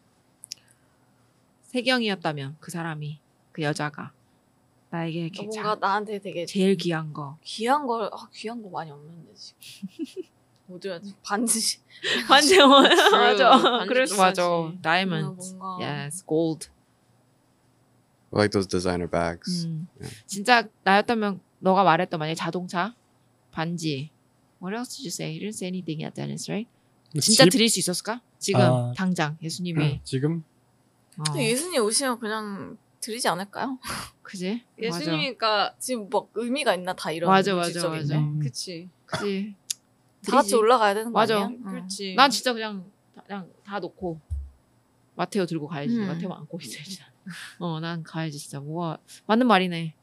[1.61, 3.19] 세경이었다면 그 사람이
[3.51, 4.11] 그 여자가
[4.91, 8.91] 나에게 이렇게 뭔가 자- 나한테 되게 제일 귀한 거 귀한 걸 아, 귀한 거 많이
[8.91, 9.59] 없는데 지금
[10.67, 11.79] 뭐 드려야지 반지
[12.27, 12.57] 반지
[13.11, 14.15] 맞아 반지 그래서.
[14.17, 16.69] 맞아 다이몬드 뭔가 yes gold
[18.35, 19.65] like those designer bags.
[19.65, 19.87] 음.
[19.99, 20.23] Yeah.
[20.27, 22.93] 진짜 나였다면 너가 말했던 만약 자동차
[23.51, 24.11] 반지
[24.61, 25.31] What else did you say?
[25.33, 26.69] You didn't say anything yet, Dennis, right?
[27.19, 27.51] 진짜 집?
[27.51, 28.21] 드릴 수 있었을까?
[28.39, 28.93] 지금 아.
[28.95, 30.43] 당장 예수님이 지금
[31.17, 31.23] 어.
[31.37, 33.77] 예수님 오시면 그냥 드리지 않을까요?
[34.23, 34.63] 그지?
[34.81, 37.87] 예수님이니까 지금 막 의미가 있나 다 이런 맞아, 맞아.
[37.89, 38.17] 맞아.
[38.17, 38.89] 음, 그치.
[39.05, 39.55] 그지?
[40.25, 40.55] 다 같이.
[40.55, 41.35] 올라가야 되는 거 맞아.
[41.35, 41.47] 아니야?
[41.47, 41.63] 응.
[41.63, 42.15] 그렇지.
[42.15, 42.83] 난 진짜 그냥
[43.27, 44.19] 그냥 다 놓고
[45.15, 45.95] 마테오 들고 가야지.
[45.95, 46.07] 음.
[46.07, 46.99] 마테오 안고 있어야지.
[47.59, 48.59] 어, 난 가야지 진짜.
[48.59, 49.93] 뭐가 맞는 말이네.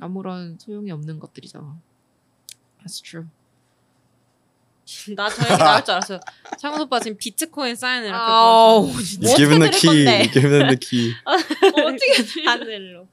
[0.00, 1.76] 아무런 소용이 없는 것들이잖아.
[2.82, 3.26] That's true.
[5.14, 6.20] 나저 얘기 나올 줄 알았어요.
[6.58, 8.82] 창훈 오빠 지금 비트코인 사인을 이렇게 아우.
[8.86, 10.04] 뭐 You give them the 어떻게 key.
[10.04, 11.14] 될 You give them the key.
[11.26, 13.06] 어떻게 하늘로.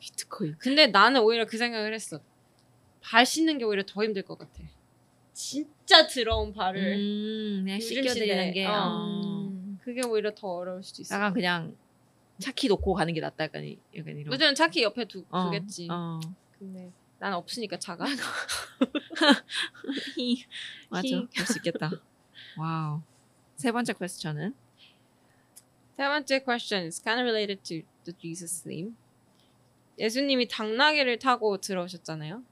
[0.00, 0.56] 비트코인.
[0.58, 2.20] 근데 나는 오히려 그 생각을 했어.
[3.00, 4.60] 발 씻는 게 오히려 더 힘들 것 같아.
[5.32, 6.82] 진짜 더러운 발을.
[6.96, 8.66] 음, 그냥 씻겨드리는 게.
[8.66, 9.35] 어.
[9.86, 11.14] 그게 오히려 더 어려울 수도 있어.
[11.14, 11.76] 약간 그냥
[12.40, 13.44] 차키 놓고 가는 게 낫다.
[13.44, 14.32] 약간, 이- 약간 이런.
[14.32, 15.86] 요즘은 차키 옆에 두, 어, 두겠지.
[15.88, 16.18] 어.
[16.58, 18.04] 근데 난 없으니까 차가.
[20.90, 21.08] 맞아.
[21.32, 21.92] 그럴 수 있겠다.
[22.58, 23.00] Wow.
[23.54, 24.54] 세 번째 question은
[25.96, 28.96] 세 번째 question is kind of related to the Jesus theme.
[29.96, 32.42] 예수님이 당나귀를 타고 들어오셨잖아요.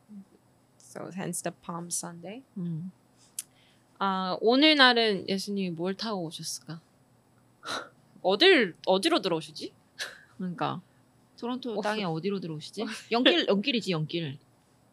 [0.79, 2.44] So hence the Palm Sunday.
[2.59, 2.92] 음.
[3.99, 6.81] 아 오늘 날은 예수님이 뭘 타고 오셨을까?
[8.22, 9.72] 어딜 어디로 들어오시지?
[10.38, 10.81] 그러니까
[11.38, 11.83] 토론토 어.
[11.83, 12.85] 땅에 어디로 들어오시지?
[13.12, 14.38] Yonge길 Yonge길이지 Yonge길.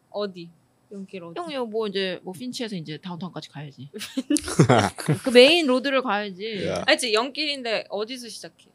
[0.10, 0.49] 어디?
[0.91, 1.39] Yonge길 어디?
[1.39, 3.89] 형이 뭐 이제 뭐 Finch에서 이제 다운타운까지 가야지.
[5.23, 6.69] 그 main road를 가야지.
[6.86, 8.69] 알지 Yonge길인데 어디서 시작해?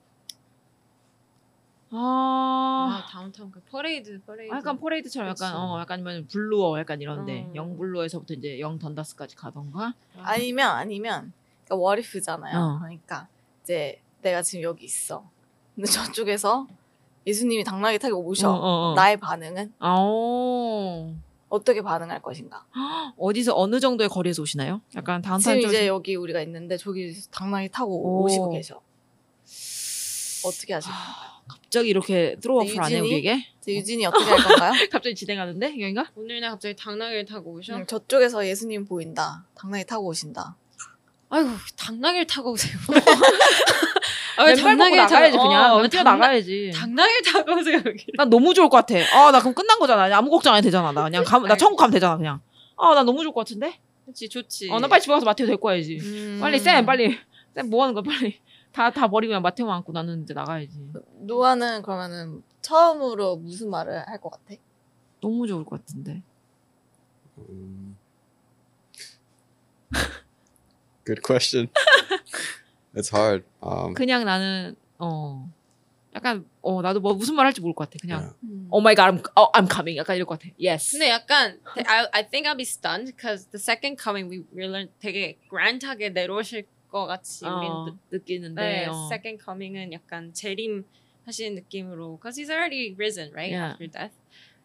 [1.91, 4.55] 아, 아 다운타운 그 퍼레이드 퍼레이드.
[4.55, 5.57] 약간 퍼레이드처럼 약간 그치.
[5.57, 7.57] 어 약간 아니면 Bloor 약간 이런데 음.
[7.57, 9.95] Yonge Bloor에서부터 이제 Yonge Dundas까지 가던가.
[10.17, 11.33] 아니면 아니면
[11.65, 12.59] 그러니까 what if잖아요.
[12.59, 12.79] 어.
[12.79, 13.29] 그러니까
[13.67, 15.29] 이제 내가 지금 여기 있어.
[15.75, 16.69] 근데 저쪽에서
[17.27, 18.49] 예수님이 당나귀 타고 오셔.
[18.49, 18.95] 어, 어, 어.
[18.95, 19.97] 나의 반응은 아,
[21.49, 22.65] 어떻게 반응할 것인가?
[23.19, 24.83] 어디서 어느 정도의 거리에서 오시나요?
[24.95, 28.25] 약간 다운타운 지금 쪽에서 이제 여기 우리가 있는데 저기 당나귀 타고 오.
[28.25, 28.81] 오시고 계셔.
[30.45, 31.37] 어떻게 하실 건가요?
[31.49, 33.09] 갑자기 이렇게 트로워플 안해 유진이?
[33.09, 33.47] 우리에게?
[33.63, 34.73] 이제 유진이 어떻게 할 건가요?
[34.93, 36.13] 갑자기 진행하는데 여긴가?
[36.15, 37.75] 오늘 날 갑자기 당나귀를 타고 오셔?
[37.77, 39.45] 음, 저쪽에서 예수님 보인다.
[39.57, 40.57] 당나귀 타고 오신다.
[41.29, 42.77] 아이고 당나귀를 타고 오세요.
[44.39, 45.75] 아, 먹고 나가야지 그냥.
[45.75, 46.71] 어, 뛰어 나가야지.
[46.75, 48.07] 당나귀를 타고 오세요 여기.
[48.17, 48.95] 난 너무 좋을 것 같아.
[49.15, 50.15] 아, 나 그럼 끝난 거잖아.
[50.17, 50.93] 아무 걱정 안 해도 되잖아.
[50.93, 51.59] 나 그냥 가면, 나 아이.
[51.59, 52.41] 천국 가면 되잖아, 그냥.
[52.77, 53.81] 아, 나 너무 좋을 것 같은데?
[54.05, 54.71] 그렇지 좋지.
[54.71, 55.99] 어, 나 빨리 집에 가서 마테오 데리고 와야지.
[56.01, 56.39] 음.
[56.41, 57.19] 빨리, 쌤, 빨리.
[57.55, 58.41] 쌤, 뭐 하는 거야, 빨리.
[58.73, 60.79] 다, 다 버리고 그냥 마테오만 안고 나는 이제 나가야지.
[61.23, 64.55] 노아는 그러면은 처음으로 무슨 말을 할 것 같아?
[65.21, 66.23] 너무 좋을 것 같은데.
[67.39, 67.96] Um,
[71.07, 71.69] good question.
[72.95, 73.45] it's hard.
[73.63, 75.49] Um, 그냥 나는, 어.
[76.15, 77.99] 약간, 어, 나도 뭐 무슨 말 할지 모를 것 같아.
[78.01, 78.35] 그냥, yeah.
[78.43, 78.69] 음.
[78.71, 79.97] oh my god, I'm, oh, I'm coming.
[79.99, 80.51] 약간 이럴 것 같아.
[80.59, 80.93] Yes.
[80.97, 85.37] 근데 약간 I, I think I'll be stunned because the second coming we really 되게
[85.51, 88.61] grand하게 내려오실 것 같이 어, 느끼는데.
[88.61, 89.09] 네, 어.
[89.13, 90.85] second coming은 약간 재림
[91.27, 93.73] 하시는 느낌으로 because he's already risen right Yeah.
[93.77, 94.15] after death.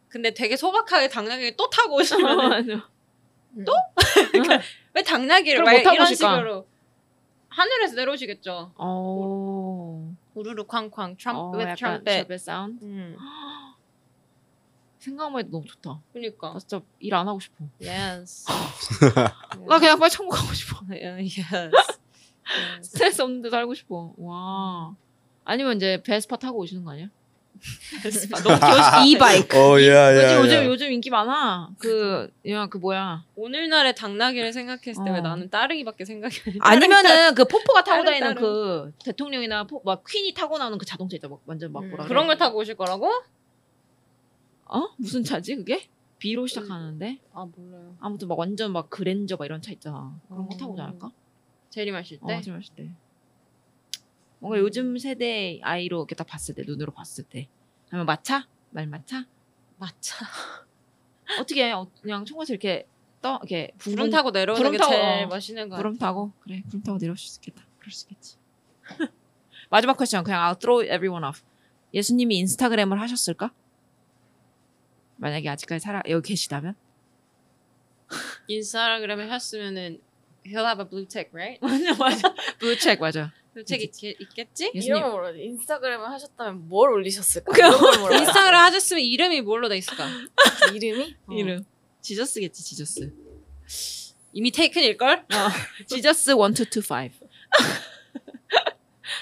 [0.07, 2.81] 근데 되게 소박하게 당나귀를 또 타고 오시면
[3.65, 3.73] 또?
[4.93, 6.35] 왜 당나귀를 왜 이런 오실까?
[6.37, 6.67] 식으로
[7.49, 8.71] 하늘에서 내려오시겠죠.
[8.75, 10.15] 어.
[10.33, 11.51] 우르르 쾅쾅 트럼 어.
[11.75, 12.83] 트럼펫 사운드.
[12.85, 13.17] 음,
[14.99, 15.99] 생각만 해도 너무 좋다.
[16.13, 16.53] 그러니까.
[16.53, 17.65] 나 진짜 일 안 하고 싶어.
[17.81, 18.45] Yes.
[19.67, 20.79] 나 그냥 빨리 천국 가고 싶어.
[20.91, 21.41] yes.
[21.41, 21.99] yes.
[22.81, 24.13] 스트레스 없는 데 살고 싶어.
[24.17, 24.95] 와.
[25.43, 27.07] 아니면 이제 베스파 타고 오시는 거 아니야?
[28.43, 29.03] 너무 귀여워.
[29.05, 29.55] 이바이크.
[29.57, 30.65] Yeah, 요즘 yeah, 요즘.
[30.65, 31.69] 요즘 인기 많아.
[31.77, 33.23] 그 그냥 그 뭐야?
[33.35, 35.21] 오늘날의 당나귀를 생각했을 때 왜 어.
[35.21, 36.65] 나는 따릉이밖에 생각이 안 나?
[36.69, 38.41] 아니면은 그 포포가 타고 다른 다니는 다른.
[38.41, 41.27] 그 대통령이나 포, 막 퀸이 타고 나오는 그 자동차 있다.
[41.27, 42.27] 막 완전 막 음, 뭐라 그런 그래?
[42.27, 43.07] 걸 타고 오실 거라고?
[44.65, 44.87] 어?
[44.97, 45.87] 무슨 차지 그게?
[46.19, 47.95] B로 시작하는데 아 몰라요.
[47.99, 50.13] 아무튼 막 완전 막 그랜저 막 이런 차 있잖아.
[50.29, 50.57] 그런 거 어.
[50.57, 51.11] 타고 오지 않을까?
[51.71, 52.41] 재림하실 어, 때.
[52.41, 52.89] 좀 하실 때.
[54.41, 57.47] 뭔가 요즘 세대 아이로 이렇게 딱 봤을 때 눈으로 봤을 때.
[57.91, 58.47] 아니면 마차?
[58.71, 59.25] 말 마차?
[59.77, 60.25] 맞아.
[61.39, 61.71] 어떻게 해?
[61.71, 62.87] 어, 그냥 총괄서 이렇게
[63.21, 65.27] 떠 이렇게 구름 타고 내려오는 구름 게 타고, 제일 어.
[65.27, 67.63] 멋있는 거 구름 타고 그래 구름 타고 내려올 수 있겠다.
[67.77, 68.37] 그럴 수 있겠지.
[69.69, 71.43] 마지막 퀘스천 그냥 I'll throw everyone off.
[71.93, 73.53] 예수님이 인스타그램을 하셨을까?
[75.17, 76.75] 만약에 아직까지 살아 여기 계시다면?
[78.47, 80.01] 인스타그램에 하셨으면은
[80.45, 81.59] he'll have a blue tick, right?
[81.61, 82.33] 맞아 맞아.
[82.59, 83.31] Blue tick 맞아.
[83.53, 84.71] Blue tick 있, 있겠지?
[84.73, 85.37] 예수님 이런.
[85.37, 87.51] 인스타그램을 하셨다면 뭘 올리셨을까?
[87.67, 90.07] 인스타그램 하셨으면 이름이 뭘로 돼 있을까?
[90.73, 91.15] 이름이?
[91.27, 91.33] 어.
[91.33, 91.65] 이름
[92.01, 93.13] Jesus겠지 Jesus.
[94.33, 95.25] 이미 taken일 걸?
[95.87, 97.09] Jesus 1, 2, 2, 5.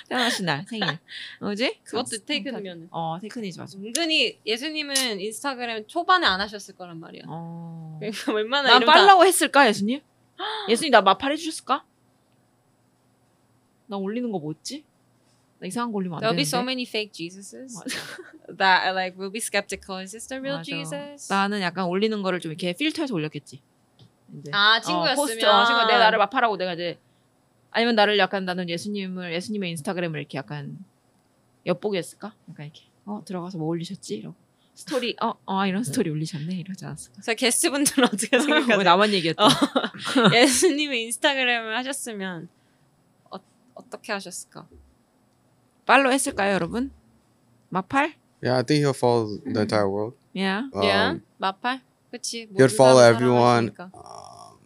[0.08, 0.86] 태어나신 날 생일.
[1.40, 1.80] 뭐지?
[1.84, 3.78] 그것도 taken이면 어 taken이지 맞아.
[3.78, 7.24] 은근히 예수님은 인스타그램 초반에 안 하셨을 거란 말이야.
[7.28, 7.98] 어.
[8.00, 10.02] 그러니까 얼마나 난 이름 다- 빨라고 했을까 예수님?
[10.70, 11.84] 예수님 나 맞팔 해주셨을까?
[13.90, 14.84] 나 올리는 거 뭐였지?
[15.60, 16.38] 나 이상한 거 올리면 안 There'll 되는데.
[16.38, 17.74] be so many fake Jesuses
[18.58, 20.00] that are like will be skeptical.
[20.02, 20.64] Is this the real 맞아.
[20.64, 21.28] Jesus?
[21.28, 23.62] 나는 약간 올리는 거를 좀 이렇게 필터해서 올렸겠지.
[24.40, 24.52] 이제.
[24.54, 26.98] 아 어, 친구였으면 post, 어, 친구 내 나를 맞팔하고 내가 이제
[27.72, 30.78] 아니면 나를 약간 나는 예수님을 예수님의 인스타그램을 이렇게 약간
[31.66, 32.34] 엿보게 했을까?
[32.50, 34.16] 약간 이렇게 어 들어가서 뭐 올리셨지?
[34.18, 34.36] 이러고
[34.76, 37.16] 스토리 어어 이런 스토리 올리셨네 이러지 않았을까?
[37.16, 38.78] 그래서 게스트분들은 어떻게 왜 생각하세요?
[38.84, 39.44] 나만 얘기했다.
[39.44, 39.50] 어.
[40.34, 42.48] 예수님의 인스타그램을 하셨으면
[43.80, 44.68] 어, 어떻게 하셨을까?
[45.86, 46.92] 팔로 했을까요, 여러분?
[47.70, 48.14] 마팔?
[48.44, 50.16] Yeah, I think he'll follow the entire world.
[50.38, 50.70] 야.
[50.74, 52.48] Um, yeah, 마팔, 그치?
[52.56, 54.60] He'll follow everyone um,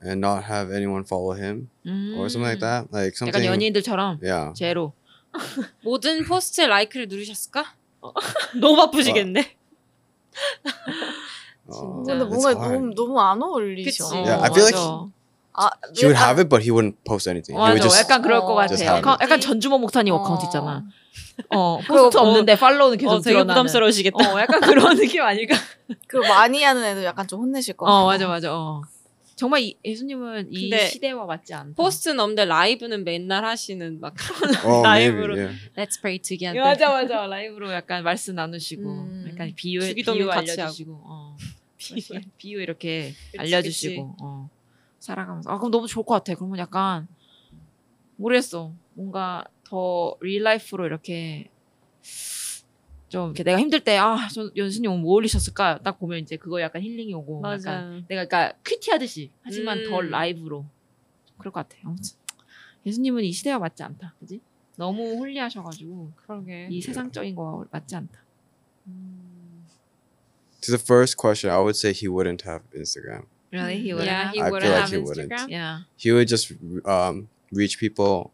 [0.00, 2.16] and not have anyone follow him 음.
[2.18, 2.92] or something like that.
[2.92, 3.34] Like something.
[3.34, 4.52] 약간 연예인들처럼 Yeah.
[4.54, 4.92] 제로.
[5.82, 7.64] 모든 포스트에 라이크를 누르셨을까?
[8.60, 9.56] 너무 바쁘시겠네.
[11.66, 12.52] Uh, 근데 뭔가.
[12.54, 14.04] 너무 너무 안 어울리셔.
[14.04, 14.14] 그치.
[14.16, 15.10] Yeah, I feel like 맞
[15.54, 15.66] 아.
[15.66, 17.54] 아, He would 아, have it, but he wouldn't post anything.
[17.56, 17.72] He 맞아.
[17.72, 18.74] would just 약간 그럴 것 어, 같아.
[18.74, 20.84] have 약간 전주모 목사님 account 있잖아.
[21.50, 23.54] 어, 그리고 post 뭐- 없는데 follow는 계속 어, 되게 늘어나는.
[23.54, 24.34] 부담스러우시겠다.
[24.34, 25.56] 어, 약간 그런 느낌 아닐까?
[26.08, 28.52] 그리고 많이 하는 애도 약간 좀 혼내실 거 어, 맞아, 맞아.
[28.54, 28.82] 어.
[29.36, 31.74] 정말 이, 예수님은 이 근데 시대와 맞지 않다.
[31.76, 34.14] post는 없는데 라이브는 맨날 하시는 막
[34.64, 35.16] Oh, maybe.
[35.18, 35.58] 라이브로 Yeah.
[35.76, 36.60] Let's pray together.
[36.62, 39.28] 맞아 맞아 라이브로 약간 말씀 나누시고 음.
[39.32, 41.36] 약간 비유 주기도문 비유 같이 알려주시고 어.
[41.78, 44.48] 비유 비유 이렇게 그치, 알려주시고 어.
[45.04, 46.34] 살아가면서 아 그럼 너무 좋을 것 같아.
[46.34, 47.06] 그러면 약간
[48.16, 51.50] 모르겠어 뭔가 더 릴라이프로 이렇게
[53.08, 57.12] 좀 이렇게 내가 힘들 때아저 연수님 오늘 뭐 올리셨을까 딱 보면 이제 그거 약간 힐링이
[57.14, 57.80] 오고 약간 맞아.
[58.08, 59.90] 내가 그러니까 큐티하듯이 하지만 음.
[59.90, 60.64] 덜 라이브로
[61.38, 61.76] 그럴 것 같아.
[61.84, 62.16] 아무튼
[62.86, 64.14] 예수님은 이 시대와 맞지 않다.
[64.20, 64.40] 그지?
[64.76, 66.68] 너무 홀리하셔가지고 그러게.
[66.70, 68.24] 이 세상적인 거와 맞지 않다.
[70.62, 73.26] To the first question, I would say he wouldn't have Instagram.
[73.53, 73.79] Really?
[73.81, 75.31] He would Yeah, he I wouldn't feel like have he wouldn't.
[75.31, 75.49] Instagram.
[75.49, 75.79] yeah.
[75.97, 76.51] He would just
[76.85, 78.31] um, reach people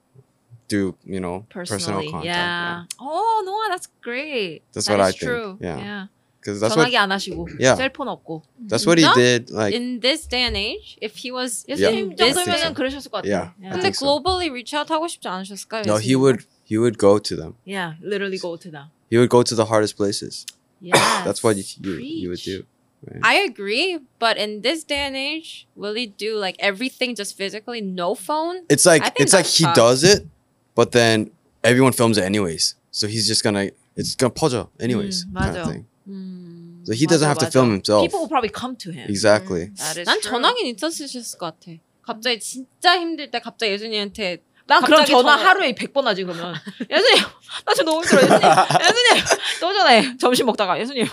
[0.67, 1.79] through, you know, Personally.
[1.79, 2.25] personal contact.
[2.25, 2.83] yeah.
[2.99, 4.63] Oh, no, that's great.
[4.73, 5.29] That's That what I is think.
[5.29, 5.57] true.
[5.61, 5.77] Yeah.
[5.77, 6.05] yeah.
[6.41, 7.75] Because that's what 전화기 안 하시고 Yeah.
[7.75, 8.43] 셀폰 없고.
[8.67, 9.15] that's what he 진짜?
[9.15, 9.49] did.
[9.49, 12.75] Like In this day and age, if he was 예수님 this 정도면은 big.
[12.75, 13.27] 그러셨을 것 같아.
[13.27, 13.49] Yeah.
[13.57, 13.71] Yeah.
[13.73, 14.05] 근데 think so.
[14.05, 15.83] globally reach out 하고 싶지 않으셨을까요?
[15.87, 16.21] no, he 예수님은?
[16.21, 17.55] would he would go to them.
[17.65, 18.91] yeah, literally go to them.
[19.09, 20.45] He would go to the hardest places.
[20.81, 20.97] Yes.
[21.25, 22.61] That's what you you, you would Preach.
[22.61, 22.65] do.
[23.05, 23.19] Right?
[23.21, 27.81] I agree, but in this day and age, will he do like everything just physically,
[27.81, 28.65] no phone?
[28.69, 29.75] It's like I think it's like that's he tough.
[29.75, 30.25] does it,
[30.73, 31.29] but then
[31.63, 32.75] everyone films it anyways.
[32.91, 35.25] So he's just gonna it's gonna 퍼져 anyways.
[35.25, 35.71] Mm, kind of 맞아.
[35.71, 35.85] thing.
[36.09, 36.81] 음.
[36.85, 37.51] So he doesn't 맞아, have to 맞아.
[37.51, 38.01] film himself.
[38.05, 39.07] People will probably come to him.
[39.09, 39.71] Exactly.
[39.77, 40.31] That is 난 true.
[40.31, 41.77] 전화긴 있었으셨을 것 같아.
[42.01, 44.39] 갑자기 진짜 힘들 때 갑자기 예수님한테
[44.70, 46.54] 난 그럼 전화 전화- 하루에 100번 하지 그러면
[46.88, 47.24] 예수님
[47.66, 49.24] 나 지금 너무 힘들어 예수님 예수님
[49.60, 51.06] 또 전화해 점심 먹다가 예수님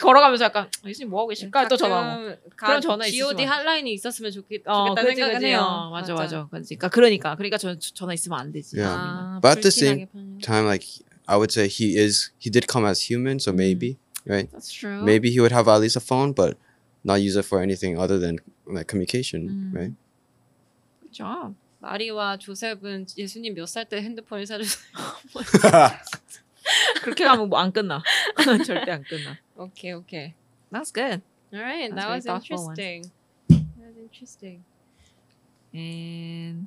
[0.00, 3.48] 걸어가면서 약간 예수님 뭐 하고 계실까 또 전화하고 그런 전화 G.O.D 있으시면.
[3.48, 5.60] 핫라인이 있었으면 좋겠, 어 좋겠다 그지 생각은 해요.
[5.60, 8.96] 어, 맞아 맞아 그러니까 그러니까 그러니까 전 전화 있으면 안 되지 Yeah.
[8.98, 10.06] 아, But at the same.
[10.42, 10.84] Time like
[11.26, 14.50] I would say he is he did come as human, so maybe right.
[14.50, 16.56] That's true Maybe he would have at least a phone, but
[17.04, 19.74] not use it for anything other than like communication, Mm.
[19.78, 19.92] right?
[21.02, 24.92] Good job 마리와 조셉은 예수님 몇 살 때 핸드폰을 사줬어요?
[27.02, 28.02] 그렇게 가면 뭐 안 끝나
[28.66, 30.34] 절대 안 끝나 오케이 오케이.
[30.70, 33.10] That's good Alright, that was interesting.
[33.48, 34.62] That was interesting.
[35.74, 36.66] and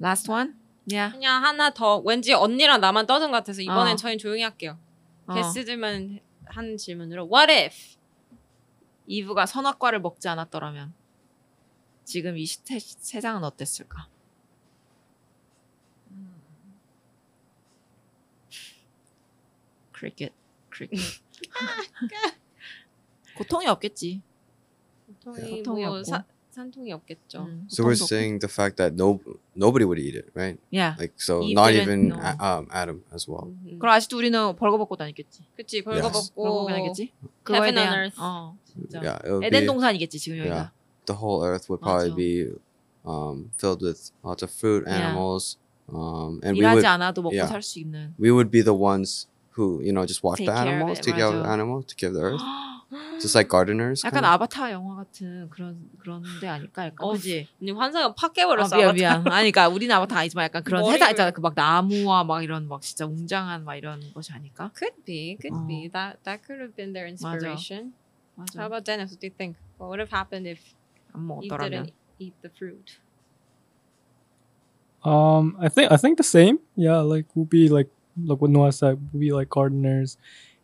[0.00, 0.54] last one
[0.90, 3.96] yeah 그냥 하나 더 왠지 언니랑 나만 떠든 것 같아서 이번엔 어.
[3.96, 4.78] 저희 조용히 할게요.
[5.26, 5.34] 어.
[5.34, 7.96] 게스트들만 하는 질문으로 What if?
[9.06, 10.92] 이브가 선악과를 먹지 않았더라면
[12.04, 14.08] 지금 이 시태, 세상은 어땠을까?
[19.92, 20.32] 크리켓,
[20.70, 20.98] 크리켓.
[23.36, 24.20] 고통이 없겠지.
[25.24, 26.04] 고통이 고통이 뭐 없고.
[26.04, 27.44] 사, 산통이 없겠죠.
[27.44, 28.08] 음, So we're 고통도 없고.
[28.08, 29.20] saying the fact that no
[29.56, 30.58] nobody would eat it, right?
[30.70, 30.96] Yeah.
[30.98, 32.20] Like so, Eve not didn't even know.
[32.20, 33.46] A- um, Adam as well.
[33.64, 35.44] 음, 그럼 아직도 우리는 벌거벗고 다니겠지.
[35.56, 35.82] 그치.
[35.82, 37.12] 벌거벗고 벌거벗고 다니겠지.
[37.48, 38.16] Heaven on earth.
[38.20, 39.00] 어, 진짜.
[39.00, 40.54] Yeah, it would 에덴 be 동산이겠지 지금 여기가.
[40.54, 40.70] yeah.
[41.05, 42.15] the whole earth would probably 맞아.
[42.15, 42.51] be
[43.05, 44.97] um, filled with lots of fruit, Yeah.
[45.11, 47.47] animals, um, and we 일하지 would 않아도 먹고 yeah.
[47.47, 48.13] 살 수 있는.
[48.19, 50.99] we would be the ones who you know just watch Take the care of animals,
[50.99, 51.53] it, take care of the 맞아.
[51.53, 52.43] animals, take care of the earth,
[53.23, 54.03] just like gardeners.
[54.03, 54.31] 약간 kind of.
[54.35, 56.85] 아바타 영화 같은 그런 그런 데 아닐까?
[56.85, 57.47] 약간 어, 그지?
[57.61, 58.75] 언니 환상을 팍 아, 깨버렸어.
[58.75, 58.93] 미안 아바타.
[58.99, 59.27] 미안.
[59.33, 61.31] 아니 그러니까 우리는 아바타 아니지만 약간 그런 머리를- 세상 있잖아.
[61.31, 64.69] 그 막 나무와 막 이런 막 진짜 웅장한 막 이런 것이 아닐까?
[64.75, 65.65] Could be, could 어.
[65.65, 65.89] be.
[65.89, 67.93] That that could have been their inspiration.
[68.37, 68.65] How 맞아.
[68.67, 69.09] about Dennis?
[69.15, 69.55] What do you think?
[69.79, 70.59] What would have happened if
[71.13, 71.85] 안 Eve 먹었더라면.
[71.85, 72.99] didn't eat the fruit?
[75.03, 76.59] Um, I think I think the same.
[76.75, 77.87] Yeah, like we'll be like
[78.17, 78.97] like what Noah said.
[79.13, 80.17] We'll be like gardeners,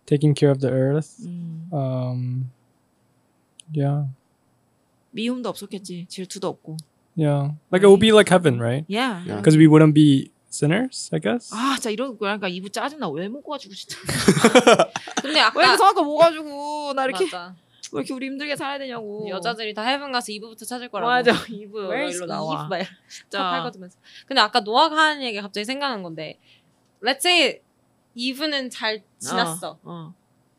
[0.06, 1.22] taking care of the earth.
[1.24, 2.52] 음, Um,
[3.72, 4.08] yeah,
[5.16, 6.08] 미움도 없었겠지.
[6.10, 6.78] 질투도 없고.
[7.16, 7.52] yeah.
[7.72, 8.86] Like it will be like heaven, right?
[8.88, 9.22] Yeah.
[9.26, 9.38] Yeah.
[9.38, 11.52] Because we wouldn't be sinners, I guess.
[11.54, 13.08] 아, 진짜 이런 거 그러니까 이부 짜증나.
[13.10, 13.98] 왜 먹어가지고 진짜.
[15.22, 17.56] 근데 왜 아까 이렇게 성악가 먹어가지고 나 이렇게 맞아.
[17.93, 19.29] 왜 이렇게 우리 힘들게 살아야 되냐고.
[19.29, 21.11] 여자들이 다 heaven 가서 이브부터 찾을 거라고.
[21.11, 21.33] 맞아.
[21.49, 22.67] 이브 Where's 일로 나와.
[22.67, 22.79] Eve?
[22.79, 23.51] 막 진짜.
[23.51, 23.99] 팔 걷으면서.
[24.27, 26.39] 근데 아까 노아가 하는 얘기 갑자기 생각난 건데,
[27.03, 27.61] let's say
[28.15, 29.71] 이브는 잘 지났어.
[29.71, 29.79] 어.
[29.85, 30.15] 어.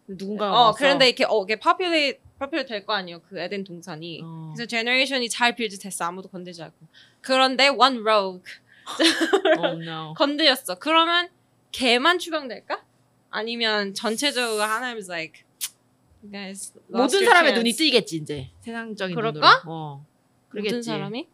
[0.07, 0.73] 누군가가 어.
[0.73, 3.21] 그런데 이렇게 어, 이게 popula- populate 될거 아니에요.
[3.29, 4.21] 그 에덴 동산이.
[4.23, 4.53] 어.
[4.55, 6.05] 그래서 generation이 잘 build 됐어.
[6.05, 6.77] 아무도 건들지 않고.
[7.21, 8.41] 그런데 one rogue
[9.59, 10.13] Oh no.
[10.17, 10.75] 건드렸어.
[10.79, 11.29] 그러면
[11.71, 12.83] 걔만 추방될까?
[13.29, 15.43] 아니면 전체적으로 하나님's like
[16.21, 17.55] 모든 사람의 chance.
[17.55, 19.39] 눈이 뜨이겠지 이제 세상적인 그럴까?
[19.39, 19.71] 눈으로.
[19.71, 20.05] 어.
[20.49, 20.83] 모든 그러겠지.
[20.83, 21.27] 사람이?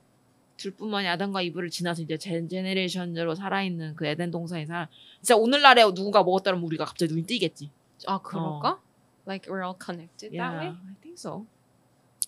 [0.57, 4.87] 둘뿐만이 아담과 이브를 지나서 이제 제 제네레이션으로 살아있는 그 에덴 동산에 살
[5.21, 7.71] 진짜 오늘날에 누군가 먹었다 면 우리가 갑자기 눈이 뜨이겠지.
[8.07, 8.79] 아 그럴까?
[9.27, 10.67] Like we're all connected that way?
[10.67, 11.45] Yeah, I think so.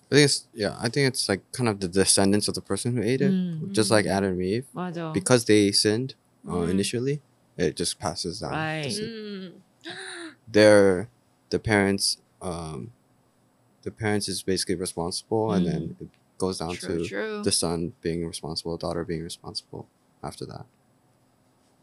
[0.09, 0.75] I think it's yeah.
[0.79, 3.71] I think it's like kind of the descendants of the person who ate it, 음,
[3.73, 5.13] just like Adam and Eve, 맞아.
[5.13, 6.15] because they sinned
[6.47, 6.69] uh, Mm.
[6.71, 7.21] initially.
[7.57, 8.51] It just passes down.
[8.53, 8.87] Right.
[8.91, 9.61] 음.
[10.51, 11.07] Their
[11.49, 12.92] the parents, um,
[13.82, 16.02] the parents is basically responsible, and then Mm.
[16.02, 17.42] it goes down True, to true.
[17.42, 19.86] the son being responsible, daughter being responsible
[20.22, 20.66] after that.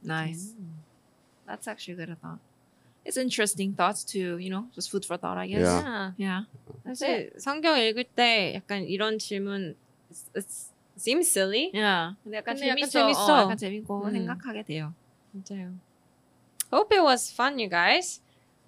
[0.03, 0.53] Nice.
[1.45, 2.39] That's actually good thought.
[3.05, 5.61] It's interesting thoughts to you know just food for thought I guess.
[5.61, 6.11] Yeah.
[6.17, 6.41] Yeah.
[6.85, 9.75] 사실 성경 읽을 때 약간 이런 질문
[10.11, 11.71] it's- it's- seems silly.
[11.73, 12.15] Yeah.
[12.23, 12.91] 근데 약간 근데 약간 재밌어.
[12.91, 13.33] 재밌어.
[13.33, 14.11] 어, 약간 재밌고 음.
[14.11, 14.93] 생각하게 돼요.
[15.31, 15.73] 진짜요.
[16.71, 18.21] Hope it was fun, you guys.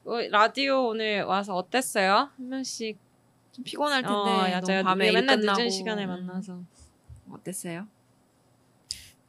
[0.07, 2.31] 어, 라디오 오늘 와서 어땠어요?
[2.37, 2.97] 한 명씩.
[3.53, 4.85] 좀 피곤할 텐데 어, 맞아요.
[4.85, 6.61] 밤에 일 맨날 끝나고 늦은 시간에 만나서.
[7.33, 7.87] 어땠어요?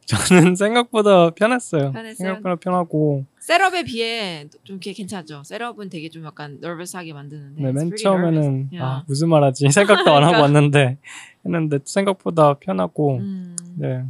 [0.05, 1.91] 저는 생각보다 편했어요.
[1.93, 2.15] 편했어요?
[2.15, 5.43] 생각보다 편하고 setup에 비해 좀 이렇게 괜찮죠.
[5.45, 7.63] setup은 되게 좀 약간 nervous하게 만드는데.
[7.63, 8.69] 네, 맨 처음에는.
[8.71, 8.81] Yeah.
[8.81, 10.97] 아, 무슨 말하지 생각도 안 하고 왔는데
[11.45, 13.55] 했는데 생각보다 편하고 음.
[13.75, 14.03] 네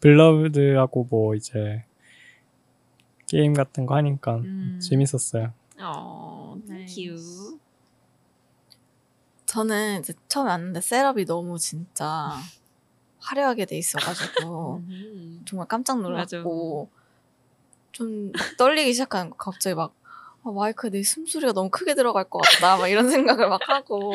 [0.00, 1.84] Beloved하고 뭐 이제
[3.28, 4.78] 게임 같은 거 하니까 음.
[4.82, 5.52] 재밌었어요.
[5.78, 7.58] 어, thank you.
[9.46, 12.32] 저는 이제 처음에 왔는데 setup이 너무 진짜
[13.18, 15.42] 화려하게 돼 있어가지고 음.
[15.46, 16.00] 정말 깜짝.
[16.00, 16.88] 놀랐고
[17.92, 19.94] 좀 떨리기 시작하는 거 갑자기 막
[20.42, 24.12] 아, 마이크에 내 숨소리가 너무 크게 들어갈 것 같다 막 이런 생각을 막 하고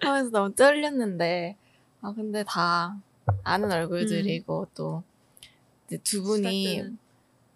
[0.00, 1.56] 하면서 너무 떨렸는데
[2.00, 2.96] 아 근데 다
[3.44, 5.02] 아는 얼굴들이고 또
[5.86, 6.98] 이제 두 분이.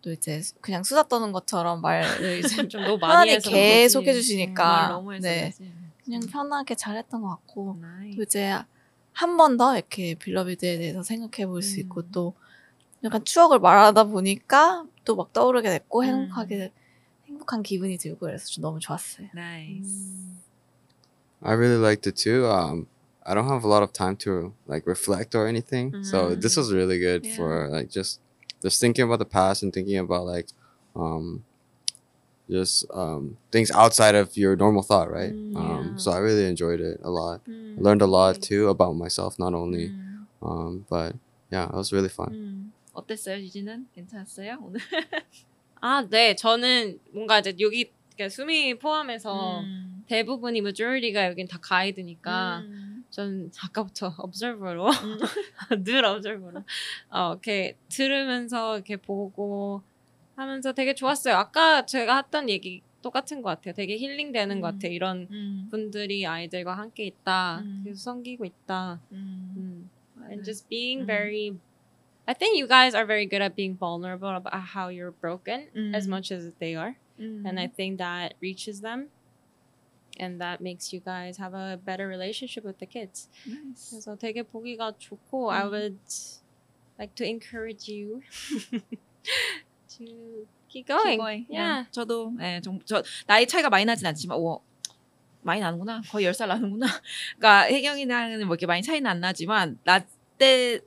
[0.02, 4.06] 또 이제 그냥 수다 떠는 것처럼 말을 이제 좀 너무 많이 편하게 해서 계속.
[4.06, 5.52] 해주시니까 말 너무 해서 네.
[6.04, 8.16] 그냥 편하게 잘했던 것 같고 Nice.
[8.16, 8.58] 또 이제
[9.12, 12.08] 한 번 더 이렇게 빌러비드에 대해서 생각해 볼 수 있고 음.
[12.12, 12.34] 또
[13.04, 16.04] 약간 추억을 말하다 보니까 또 막 떠오르게 됐고 음.
[16.06, 16.72] 행복하게
[17.26, 19.28] 행복한 기분이 들고 그래서 좀 너무 좋았어요.
[19.34, 20.08] Nice.
[21.42, 22.46] I really liked it too.
[22.46, 22.86] Um,
[23.24, 26.72] I don't have a lot of time to like reflect or anything, so this was
[26.72, 27.36] really good Yeah.
[27.36, 28.20] for like just
[28.61, 30.47] just thinking about the past and thinking about like
[30.95, 31.43] um
[32.49, 35.33] just um things outside of your normal thought, right?
[35.33, 35.97] Mm, Um, yeah.
[35.97, 37.41] so I really enjoyed it a lot.
[37.47, 37.75] 음.
[37.77, 40.25] Learned a lot too about myself, not only 음.
[40.41, 41.15] um, but
[41.51, 42.31] yeah, it was really fun.
[42.31, 42.71] 음.
[42.93, 43.87] 어땠어요, 유진은?
[43.93, 44.79] 괜찮았어요 오늘?
[45.81, 46.35] 아, 네.
[46.35, 50.03] 저는 뭔가 이제 여기 그러니까 수미 포함해서 음.
[50.07, 52.80] 대부분이 majority가 여긴 다 가이드니까 음.
[53.12, 54.88] 전 아까부터 observer로
[55.84, 56.64] 늘 observer로
[57.10, 59.82] 어, 이렇게 들으면서 이렇게 보고
[60.34, 61.34] 하면서 되게 좋았어요.
[61.36, 63.74] 아까 제가 했던 얘기 똑같은 것 같아요.
[63.74, 64.72] 되게 힐링되는 것 음.
[64.72, 64.92] 같아요.
[64.92, 65.68] 이런 음.
[65.70, 67.60] 분들이 아이들과 함께 있다.
[67.60, 67.82] 음.
[67.84, 69.00] 계속 섬기고 있다.
[69.12, 69.54] 음.
[69.56, 69.90] 음.
[70.30, 71.06] And just being 음.
[71.06, 71.52] very
[72.24, 76.06] I think you guys are very good at being vulnerable about how you're broken as
[76.06, 76.10] 음.
[76.10, 76.96] much as they are.
[77.18, 77.44] 음.
[77.44, 79.10] And I think that reaches them.
[80.18, 83.28] And that makes you guys have a better relationship with the kids.
[83.46, 83.90] Nice.
[83.90, 85.70] 그래서 되게 보기가 좋고 I 음.
[85.72, 85.98] would
[86.98, 88.20] like to encourage you
[89.88, 90.04] to
[90.68, 91.18] keep Keep going.
[91.18, 91.46] going.
[91.50, 91.84] Yeah.
[91.84, 94.62] 네, 저도 예, 좀, 저 나이 차이가 많이 나진 않지만 오
[95.42, 96.02] 많이 나는구나.
[96.08, 96.86] 거의 10살 나는구나.
[97.38, 100.04] 그러니까 혜경이랑은 뭐 이렇게 많이 차이는 안 나지만 나
[100.38, 100.80] 때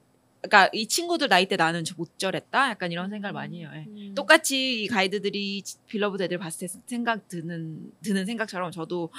[0.48, 2.70] 그러니까 이 친구들 나이 때 나는 저못 저랬다.
[2.70, 3.70] 약간 이런 생각을 많이 해요.
[3.74, 3.86] 예.
[3.88, 4.14] 음.
[4.16, 9.10] 똑같이 이 가이드들이 Beloved 애들 봤을 때 생각 드는 드는 생각처럼 저도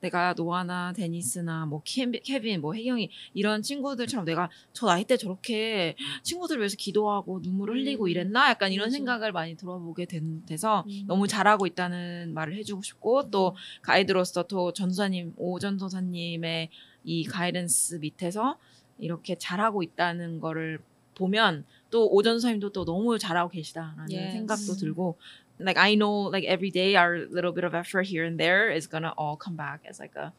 [0.00, 6.58] 내가 노아나 데니스나 뭐 케빈, 뭐 혜경이 이런 친구들처럼 내가 저 나이 때 저렇게 친구들
[6.58, 8.08] 위해서 기도하고 눈물을 흘리고 음.
[8.08, 8.96] 이랬나 약간 이런 맞아.
[8.96, 11.04] 생각을 많이 들어보게 된, 돼서 음.
[11.06, 16.70] 너무 잘하고 있다는 말을 해주고 싶고 또 가이드로서 또 전도사님 오 전도사님의
[17.04, 18.58] 이 가이던스 밑에서
[19.00, 20.78] 이렇게 잘하고 있다는 거를
[21.14, 24.32] 보면 또 오전도사님도 또 너무 잘하고 계시다라는 Yes.
[24.32, 25.16] 생각도 들고
[25.58, 28.88] like I know like every day our little bit of effort here and there is
[28.88, 30.32] gonna all come back as like a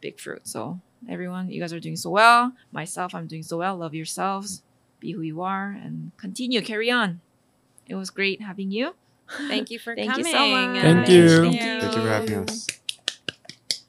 [0.00, 0.42] big fruit.
[0.48, 2.52] So everyone, you guys are doing so well.
[2.72, 3.76] Myself, I'm doing so well.
[3.78, 4.62] Love yourselves.
[4.98, 6.60] Be who you are and continue.
[6.62, 7.20] Carry on.
[7.86, 8.94] It was great having you.
[9.48, 10.34] Thank you for Thank you coming.
[10.34, 10.82] so much.
[10.82, 11.28] Thank you.
[11.54, 12.66] Thank you for having us.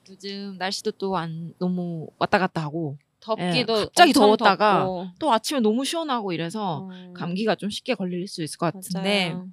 [0.09, 2.97] 요즘 날씨도 또 안 너무 왔다 갔다 하고
[3.28, 5.08] 덥기도 예, 갑자기 더웠다가 덥고.
[5.20, 9.50] 또 아침에 너무 시원하고 이래서 음, 감기가 좀 쉽게 걸릴 수 있을 것 같은데 맞아요.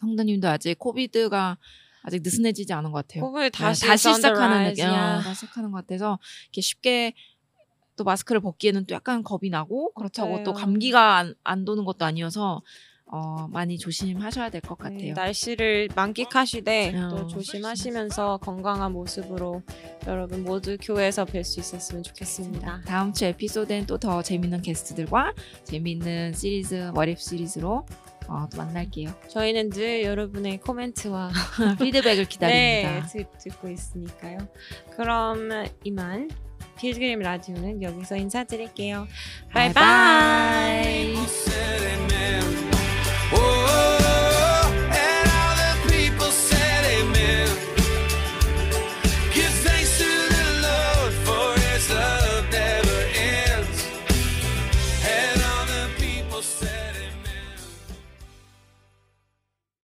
[0.00, 1.56] 성도님도 아직 코비드가
[2.02, 3.24] 아직 느슨해지지 않은 것 같아요.
[3.24, 4.84] 코비드 네, 다시, 다시 on the 시작하는 느낌.
[5.22, 7.14] 다시 시작하는 것 같아서 이렇게 쉽게
[7.96, 10.64] 또 마스크를 벗기에는 또 약간 겁이 나고 그렇다고 또 맞아요.
[10.64, 12.62] 감기가 안, 안 도는 것도 아니어서
[13.08, 15.14] 어, 많이 조심하셔야 될것 네, 같아요.
[15.14, 17.08] 날씨를 만끽하시되 어.
[17.10, 19.62] 또 조심하시면서 건강한 모습으로
[20.06, 22.82] 여러분 모두 교회에서 뵐 수 있었으면 좋겠습니다.
[22.86, 25.32] 다음 주 에피소드엔 또 더 재밌는 게스트들과
[25.64, 27.86] 재밌는 시리즈 워립 시리즈로
[28.28, 29.14] 어, 또 만날게요.
[29.28, 31.30] 저희는 늘 여러분의 코멘트와
[31.80, 32.48] 피드백을 기다립니다.
[32.48, 34.38] 네, 듣, 듣고 있으니까요.
[34.96, 35.48] 그럼
[35.84, 36.28] 이만
[36.76, 39.06] 필그림 라디오는 여기서 인사드릴게요.
[39.52, 41.14] 바이바이.
[41.14, 41.95] 바이바이.